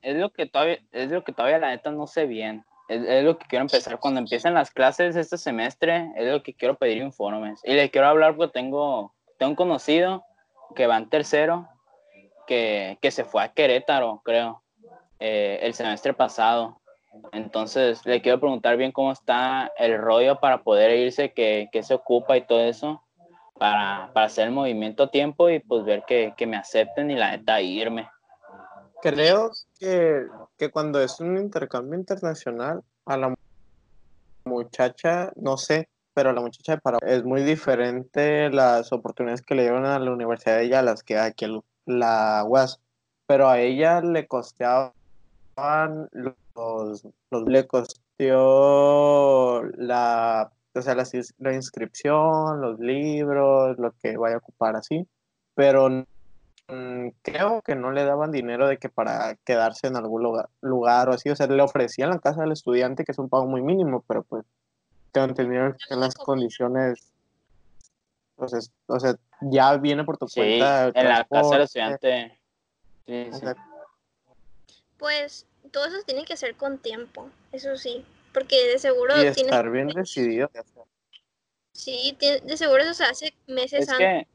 [0.01, 2.65] es lo que todavía es lo que todavía la neta no sé bien.
[2.87, 6.53] Es, es lo que quiero empezar cuando empiecen las clases este semestre, es lo que
[6.53, 7.59] quiero pedir informes.
[7.63, 10.23] Y le quiero hablar porque tengo tengo un conocido
[10.75, 11.67] que va en tercero
[12.47, 14.61] que, que se fue a Querétaro, creo,
[15.19, 16.81] eh, el semestre pasado.
[17.31, 21.93] Entonces le quiero preguntar bien cómo está el rollo para poder irse, qué, qué se
[21.93, 23.04] ocupa y todo eso,
[23.57, 27.15] para, para hacer el movimiento a tiempo y pues ver que, que me acepten y
[27.15, 28.09] la neta irme.
[29.01, 30.27] creo que,
[30.57, 33.35] que cuando es un intercambio internacional, a la
[34.45, 39.55] muchacha, no sé, pero a la muchacha de Paraguay es muy diferente las oportunidades que
[39.55, 41.45] le dieron a la universidad de ella a las que aquí
[41.85, 42.79] la UAS.
[43.27, 44.93] Pero a ella le costeaban
[46.11, 54.17] los, los le costeó la, o sea, la, ins- la inscripción, los libros, lo que
[54.17, 55.07] vaya a ocupar así,
[55.53, 60.49] pero mm, creo que no le daban dinero de que para quedarse en algún lugar,
[60.61, 63.45] lugar o así, o sea, le ofrecían la casa del estudiante, que es un pago
[63.47, 64.45] muy mínimo, pero pues
[65.11, 67.11] tengo entendido que las condiciones,
[68.37, 70.87] entonces, o sea, ya viene por tu Sí, cuenta.
[70.87, 72.39] el en la casa del estudiante.
[73.05, 73.39] Sí, o sí.
[73.39, 73.55] sea,
[74.97, 78.05] Pues todo eso tiene que ser con tiempo, eso sí,
[78.35, 80.51] porque de seguro y tienes, estar bien decidido.
[81.71, 84.27] sí, de seguro eso se hace meses Es que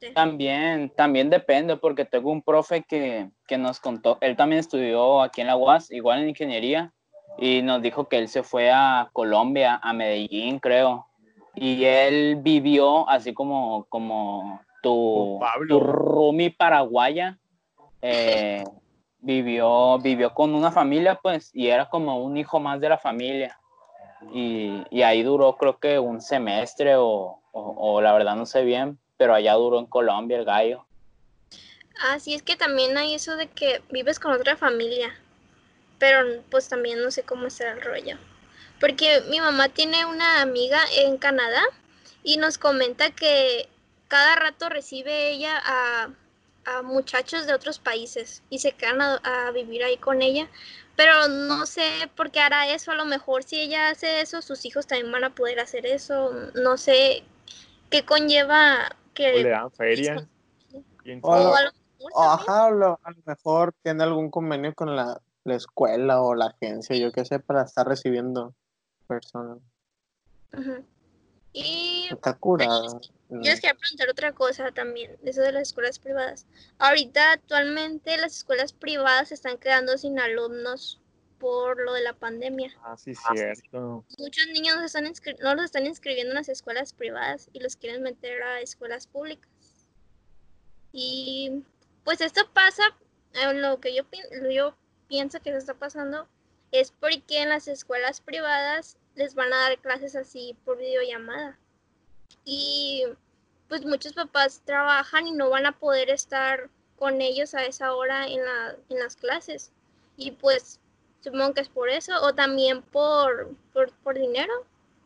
[0.00, 0.14] antes.
[0.14, 5.42] también, también depende, porque tengo un profe que, que nos contó, él también estudió aquí
[5.42, 6.94] en la UAS, igual en ingeniería,
[7.38, 11.06] y nos dijo que él se fue a Colombia, a Medellín, creo,
[11.54, 15.68] y él vivió así como, como tu, Pablo.
[15.68, 17.38] tu roomie paraguaya,
[18.00, 18.64] eh,
[19.22, 23.58] vivió, vivió con una familia, pues, y era como un hijo más de la familia.
[24.32, 28.62] Y, y ahí duró creo que un semestre o, o- o la verdad no sé
[28.64, 30.86] bien, pero allá duró en Colombia el gallo.
[32.00, 35.14] Ah, sí, es que también hay eso de que vives con otra familia,
[35.98, 38.16] pero pues también no sé cómo será el rollo.
[38.80, 41.62] Porque mi mamá tiene una amiga en Canadá
[42.24, 43.68] y nos comenta que
[44.08, 46.08] cada rato recibe ella a,
[46.64, 50.48] a muchachos de otros países y se quedan a, a vivir ahí con ella.
[50.96, 52.92] Pero no sé por qué hará eso.
[52.92, 56.30] A lo mejor si ella hace eso, sus hijos también van a poder hacer eso.
[56.54, 57.24] No sé
[57.90, 59.48] qué conlleva O le que...
[59.48, 60.28] dan feria.
[61.02, 61.72] quién O a lo mejor
[62.16, 66.46] Ajá, a lo, a lo mejor tiene algún convenio con la, la escuela o la
[66.46, 68.54] agencia, yo qué sé, para estar recibiendo
[69.06, 69.58] personas.
[71.52, 73.00] Y Está curada.
[73.28, 76.46] yo les quería preguntar otra cosa también, eso de las escuelas privadas.
[76.78, 81.02] Ahorita actualmente las escuelas privadas se están quedando sin alumnos
[81.38, 82.72] por lo de la pandemia.
[82.84, 84.04] Ah, sí, cierto.
[84.16, 88.02] Muchos niños no, están no los están inscribiendo en las escuelas privadas y los quieren
[88.02, 89.50] meter a escuelas públicas.
[90.92, 91.64] Y
[92.04, 92.82] pues esto pasa,
[93.34, 94.04] eh, lo que yo,
[94.50, 94.76] yo
[95.08, 96.28] pienso que se está pasando
[96.70, 101.58] es porque en las escuelas privadas les van a dar clases así por videollamada.
[102.44, 103.04] Y
[103.68, 108.26] pues muchos papás trabajan y no van a poder estar con ellos a esa hora
[108.26, 109.72] en, la, en las clases.
[110.16, 110.80] Y pues
[111.20, 114.52] supongo que es por eso, o también por, por, por dinero.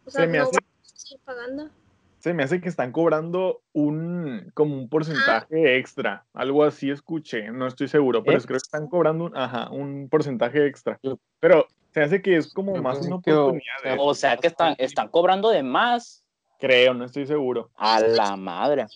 [0.05, 1.71] O sea, Se me no hace- van a seguir pagando.
[2.19, 6.27] Se me hace que están cobrando un como un porcentaje extra.
[6.33, 8.43] Algo así escuché, no estoy seguro, pero ¿Eh?
[8.43, 10.99] creo que están cobrando un, ajá, un porcentaje extra.
[11.39, 15.49] Pero se hace que es como más una oportunidad, O sea que están, están cobrando
[15.49, 16.23] de más.
[16.59, 17.71] creo, no estoy seguro.
[17.75, 18.87] A la madre.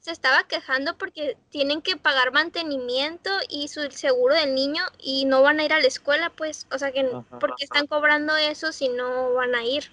[0.00, 5.42] se estaba quejando porque tienen que pagar mantenimiento y su seguro del niño y no
[5.42, 7.38] van a ir a la escuela, pues, o sea que Ajá.
[7.38, 9.92] porque están cobrando eso si no van a ir.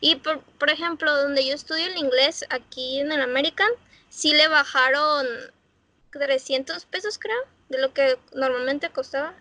[0.00, 3.68] Y por, por ejemplo, donde yo estudio el inglés aquí en el American,
[4.08, 5.26] sí le bajaron
[6.12, 9.34] 300 pesos, creo, de lo que normalmente costaba.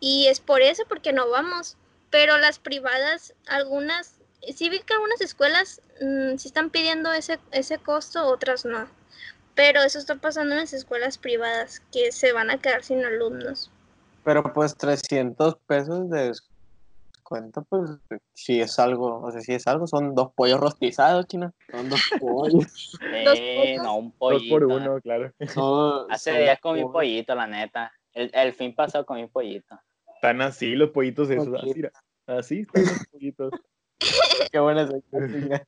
[0.00, 1.78] Y es por eso, porque no vamos.
[2.14, 4.20] Pero las privadas, algunas,
[4.54, 8.86] sí vi que algunas escuelas mm, sí están pidiendo ese, ese costo, otras no.
[9.56, 13.68] Pero eso está pasando en las escuelas privadas, que se van a quedar sin alumnos.
[14.22, 16.28] Pero pues 300 pesos de
[17.12, 17.90] descuento, pues
[18.32, 21.52] sí es algo, o sea, sí es algo, son dos pollos rostizados, china.
[21.68, 22.96] Son dos pollos.
[23.24, 24.54] Dos Eh, no, un Dos pollito.
[24.54, 25.32] por uno, claro.
[26.10, 26.92] Hace días comí pollos.
[26.92, 27.92] pollito, la neta.
[28.12, 29.80] El, el fin pasado comí pollito.
[30.24, 31.82] Están así los pollitos esos, así,
[32.26, 33.50] así están los pollitos.
[34.52, 35.62] Qué buena sección.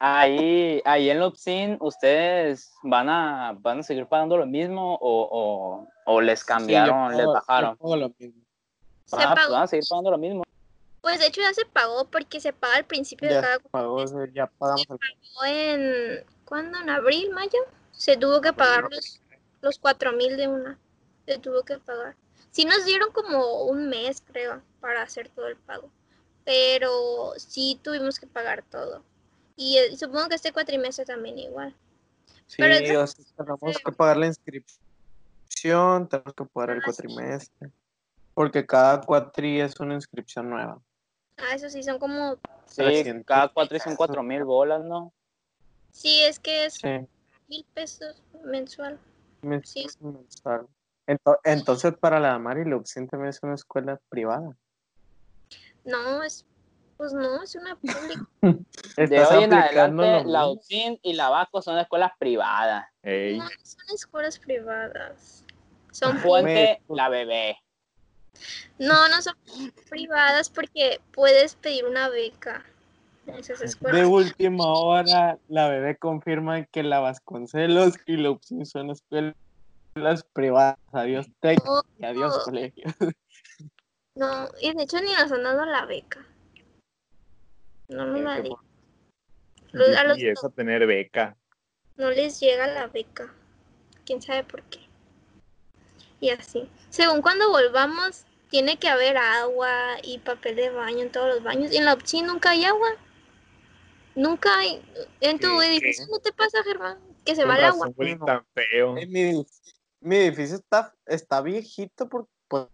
[0.00, 5.88] Ahí, ahí en Lupsin, ¿ustedes van a, van a seguir pagando lo mismo o, o,
[6.06, 7.72] o les cambiaron, Sí, les bajaron?
[7.72, 8.42] yo pago lo mismo.
[9.06, 9.52] Se Ah, pues pagó.
[9.54, 10.44] van a seguir pagando lo mismo.
[11.00, 14.04] Pues de hecho ya se pagó porque se paga al principio de cada se pagó,
[14.32, 16.78] ya pagamos el pagó en ¿cuándo?
[16.78, 17.58] En abril, mayo.
[17.90, 19.20] Se tuvo que pagar los,
[19.62, 20.78] los cuatro mil de una.
[21.26, 22.14] Se tuvo que pagar.
[22.58, 25.92] Sí nos dieron como un mes, creo, para hacer todo el pago.
[26.44, 29.04] Pero sí tuvimos que pagar todo.
[29.54, 31.72] Y eh, supongo que este cuatrimestre también igual.
[32.48, 37.70] Sí, Pero eso- o sea, tenemos que pagar la inscripción, tenemos que pagar el cuatrimestre.
[38.34, 40.82] Porque cada cuatri es una inscripción nueva.
[41.36, 42.38] Ah, eso sí, son como...
[42.66, 45.12] Sí, 300 cada cuatro son cuatro mil bolas, ¿no?
[45.92, 46.88] Sí, es que es Sí,
[47.46, 48.98] mil pesos mensual.
[49.42, 50.66] mensual.
[51.08, 54.54] Ento- Entonces, para la Mari Luxin también es una escuela privada.
[55.84, 56.44] No, es...
[56.98, 58.26] Pues no, es una pública.
[58.96, 60.48] De Estás hoy en adelante, la.
[60.48, 62.86] UCIN y la Vasco son escuelas privadas.
[63.02, 65.44] Ey, No, no son escuelas privadas.
[65.92, 67.56] Son pues- la bebé.
[68.78, 69.34] No, no son
[69.88, 72.64] privadas porque puedes pedir una beca
[73.26, 79.34] en esas De última hora, la bebé confirma que la Vasconcelos y Luxin son escuelas
[80.32, 80.76] privadas.
[80.92, 82.42] Adiós, Tec No, y adiós, no.
[82.44, 82.84] colegio.
[84.14, 86.26] no, y de hecho ni nos han dado la beca.
[87.88, 88.34] No nos la
[90.00, 91.36] a los- y eso tener beca.
[91.96, 93.32] no les llega la beca.
[94.04, 94.80] Quién sabe por qué.
[96.20, 96.68] Y así.
[96.90, 101.72] Según cuando volvamos, tiene que haber agua y papel de baño en todos los baños.
[101.72, 102.88] Y en la opción nunca hay agua.
[104.14, 104.82] Nunca hay.
[105.20, 107.90] En tu edificio no te pasa, Germán, que se Con va el agua.
[108.26, 108.96] tan feo.
[108.96, 112.66] Eh, Mi, edificio- mi edificio está, está viejito porque pues,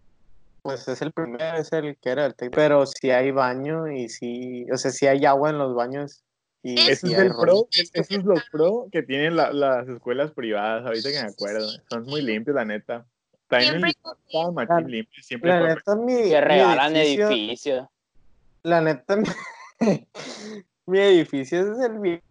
[0.61, 2.55] pues es el primero, es el que era el técnico.
[2.55, 6.23] Pero sí hay baño y sí, o sea, sí hay agua en los baños.
[6.63, 10.83] Y sí es el pro, eso es lo pro que tienen la- las escuelas privadas,
[10.85, 11.67] ahorita que me acuerdo.
[11.89, 13.05] Son muy limpios, la neta.
[13.47, 17.87] También el Siempre machín limpio, siempre La neta, mi, Que mi regalan edificio, edificios.
[18.63, 19.15] la neta,
[19.79, 20.07] mi,
[20.87, 22.23] mi edificio es el vie-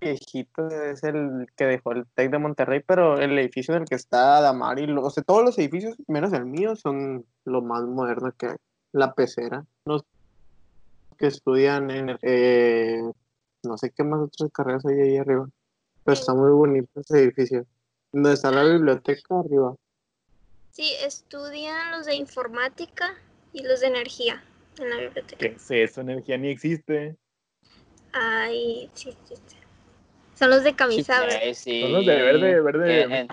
[0.00, 3.94] viejito, es el que dejó el TEC de Monterrey, pero el edificio en el que
[3.94, 8.32] está Damari, lo- o sea, todos los edificios, menos el mío, son lo más moderno
[8.36, 8.56] que hay.
[8.92, 10.04] La pecera, los
[11.18, 13.00] que estudian en el, eh,
[13.64, 15.48] no sé qué más otras carreras hay ahí arriba,
[16.04, 17.66] pero está muy bonito ese edificio.
[18.12, 19.74] Donde está la biblioteca arriba.
[20.70, 23.14] Sí, estudian los de informática
[23.52, 24.44] y los de energía
[24.78, 25.38] en la biblioteca.
[25.38, 26.02] ¿Qué es eso?
[26.02, 27.16] Energía ni existe.
[28.12, 29.56] Ay, sí, sí, sí.
[30.36, 31.50] Son los de camisa verde.
[31.50, 31.82] Eh, sí.
[31.82, 33.08] Son los de verde, verde Eh, eh.
[33.08, 33.28] Verde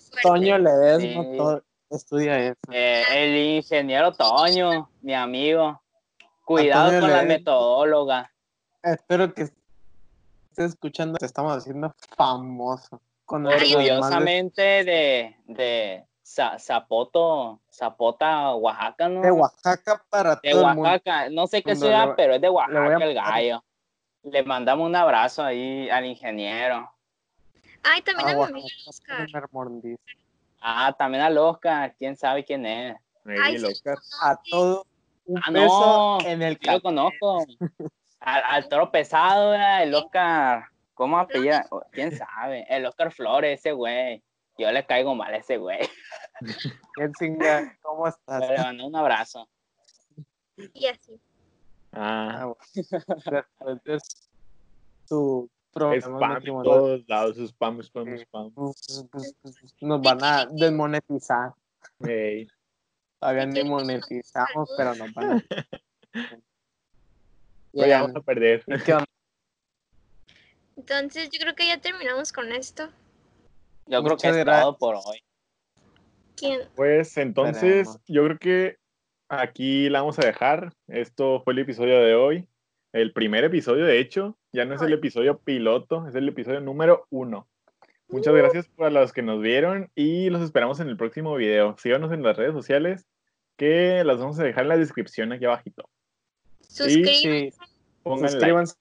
[0.22, 1.36] Toño Ledesma Sí.
[1.36, 2.58] todo- estudia eso.
[2.70, 5.80] Eh, el ingeniero Toño, mi amigo.
[6.44, 8.30] Cuidado con la metodóloga.
[8.82, 11.18] Espero que estés escuchando.
[11.18, 13.00] Te estamos haciendo famoso.
[13.24, 19.20] Con Orgullosamente de, de Za- Zapoto, Zapota, Oaxaca, ¿no?
[19.22, 20.82] de Oaxaca para De todo el mundo.
[20.82, 23.64] Oaxaca, no sé qué ciudad, pero es de Oaxaca el gallo.
[24.30, 26.90] Le mandamos un abrazo ahí al ingeniero.
[27.84, 29.28] Ay, también Ah, a mi amigo Oscar.
[30.60, 32.96] Ah, también al Oscar, quién sabe quién es.
[33.24, 33.64] Ay, el.
[33.64, 33.98] Oscar.
[34.22, 34.84] A todo
[35.26, 37.46] un Ah, peso no, en el Sí lo conozco.
[38.18, 39.84] Al, al toro pesado, ¿verdad?
[39.84, 40.64] el Oscar.
[40.94, 41.64] ¿Cómo apellida?
[41.92, 42.66] ¿Quién sabe?
[42.68, 44.20] El Oscar Flores, ese güey.
[44.58, 45.78] Yo le caigo mal a ese güey.
[47.82, 48.40] ¿Cómo estás?
[48.48, 49.48] Le mando un abrazo.
[50.72, 51.20] Y así.
[51.98, 52.56] Ah, Ah, bueno.
[52.74, 53.98] Después de
[55.08, 58.50] su problema spam en matrimonial, todos lados, spam, spam, spam.
[58.52, 61.52] pues, pues, pues, nos van a desmonetizar.
[62.00, 62.46] Ey,
[63.18, 65.44] Todavía ¿Y ni monetizamos, pero nos van a.
[67.72, 68.64] pues ya vamos a perder.
[70.76, 72.90] Entonces yo creo que ya terminamos con esto.
[73.86, 74.62] Yo creo que es gracias.
[74.64, 75.22] todo por hoy.
[76.36, 76.68] ¿Quién?
[76.74, 78.00] Pues entonces, Esperemos.
[78.06, 78.78] yo creo que
[79.28, 80.72] aquí la vamos a dejar.
[80.88, 82.48] Esto fue el episodio de hoy.
[82.92, 87.06] El primer episodio, de hecho, ya no es el episodio piloto, es el episodio número
[87.10, 87.46] uno.
[88.08, 91.76] Muchas gracias para los que nos vieron y los esperamos en el próximo video.
[91.78, 93.06] Síganos en las redes sociales
[93.56, 95.88] que las vamos a dejar en la descripción aquí abajito.
[96.60, 97.52] Suscríbanse, Sí,
[98.04, 98.76] suscríbanse.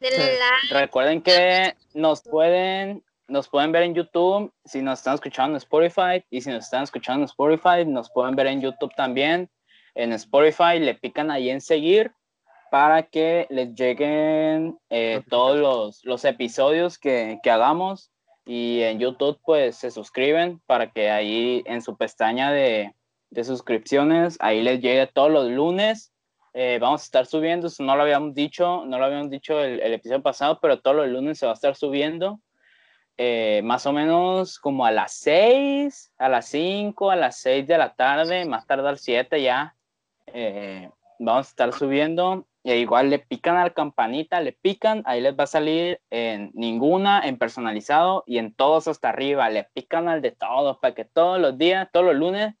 [0.00, 0.74] denle like.
[0.80, 6.24] Recuerden que nos pueden, nos pueden ver en YouTube si nos están escuchando en Spotify
[6.30, 9.50] y si nos están escuchando en Spotify nos pueden ver en YouTube también.
[9.94, 12.12] En Spotify le pican ahí en seguir
[12.70, 18.10] para que les lleguen eh, todos los, los episodios que, que hagamos.
[18.46, 22.94] Y en YouTube pues se suscriben para que ahí en su pestaña de,
[23.30, 26.12] de suscripciones ahí les llegue todos los lunes.
[26.52, 29.94] Eh, vamos a estar subiendo, no lo habíamos dicho, no lo habíamos dicho el, el
[29.94, 32.40] episodio pasado, pero todos los lunes se va a estar subiendo,
[33.16, 37.78] eh, más o menos como a las 6, a las 5, a las 6 de
[37.78, 39.76] la tarde, más tardar 7 ya,
[40.34, 45.20] eh, vamos a estar subiendo, e igual le pican a la campanita, le pican, ahí
[45.20, 50.08] les va a salir en ninguna, en personalizado y en todos hasta arriba, le pican
[50.08, 52.54] al de todos, para que todos los días, todos los lunes,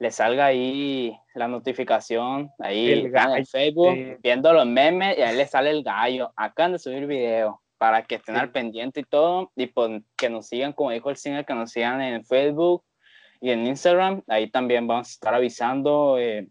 [0.00, 4.16] le salga ahí la notificación, ahí El en el Facebook, sí.
[4.22, 6.32] viendo los memes y ahí le sale el gallo.
[6.36, 10.46] Acaban de subir video para que estén al pendiente y todo, y pues que nos
[10.46, 12.82] sigan, como dijo el cine, que nos sigan en Facebook
[13.42, 14.22] y en Instagram.
[14.26, 16.48] Ahí también vamos a estar avisando eh,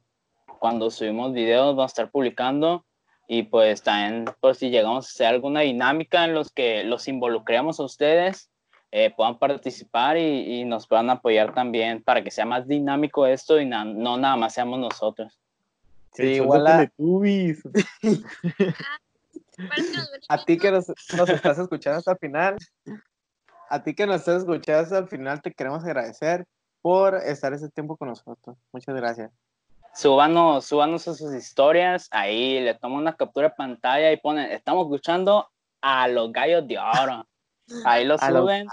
[0.60, 2.86] cuando subimos videos, vamos a estar publicando.
[3.28, 7.80] Y pues también por si llegamos a hacer alguna dinámica en los que los involucremos
[7.80, 8.50] a ustedes,
[8.92, 13.60] eh, puedan participar y, y nos puedan apoyar también para que sea más dinámico esto
[13.60, 15.40] y na- no nada más seamos nosotros.
[16.14, 16.78] Sí, igual a-
[20.30, 22.58] A ti que nos, nos estás escuchando hasta el final,
[23.70, 26.46] a ti que nos estás escuchando hasta el final, te queremos agradecer
[26.82, 28.58] por estar ese tiempo con nosotros.
[28.72, 29.32] Muchas gracias.
[29.94, 34.86] Súbanos, súbanos a sus historias, ahí le toman una captura de pantalla y ponen, estamos
[34.86, 35.50] escuchando
[35.82, 37.26] a los gallos de oro.
[37.86, 38.68] Ahí lo A los suben,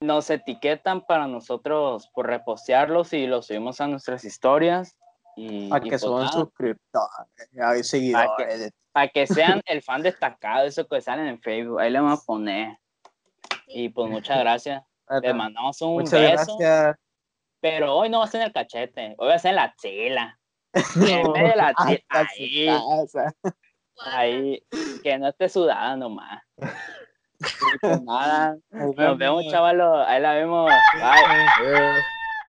[0.00, 4.96] nos etiquetan para nosotros por repostearlos y los subimos a nuestras historias.
[5.36, 8.58] Y, A y que pues son nada, suscriptores, seguidores.
[8.60, 12.20] de- para que sean el fan destacado, eso que salen en Facebook, ahí le vamos
[12.20, 12.78] a poner.
[13.68, 14.82] Y pues muchas gracias.
[15.22, 16.96] Les mandamos un Muchas beso, gracias.
[17.60, 19.74] pero hoy no va a ser en el cachete, hoy va a ser en la
[19.76, 20.38] chila.
[20.72, 23.18] En medio de la su
[24.10, 24.62] ahí, ahí,
[25.02, 26.42] que no esté sudada nomás.
[28.04, 30.70] Nada, nos vemos, chavalos, ahí la vemos.
[30.94, 32.02] Bye.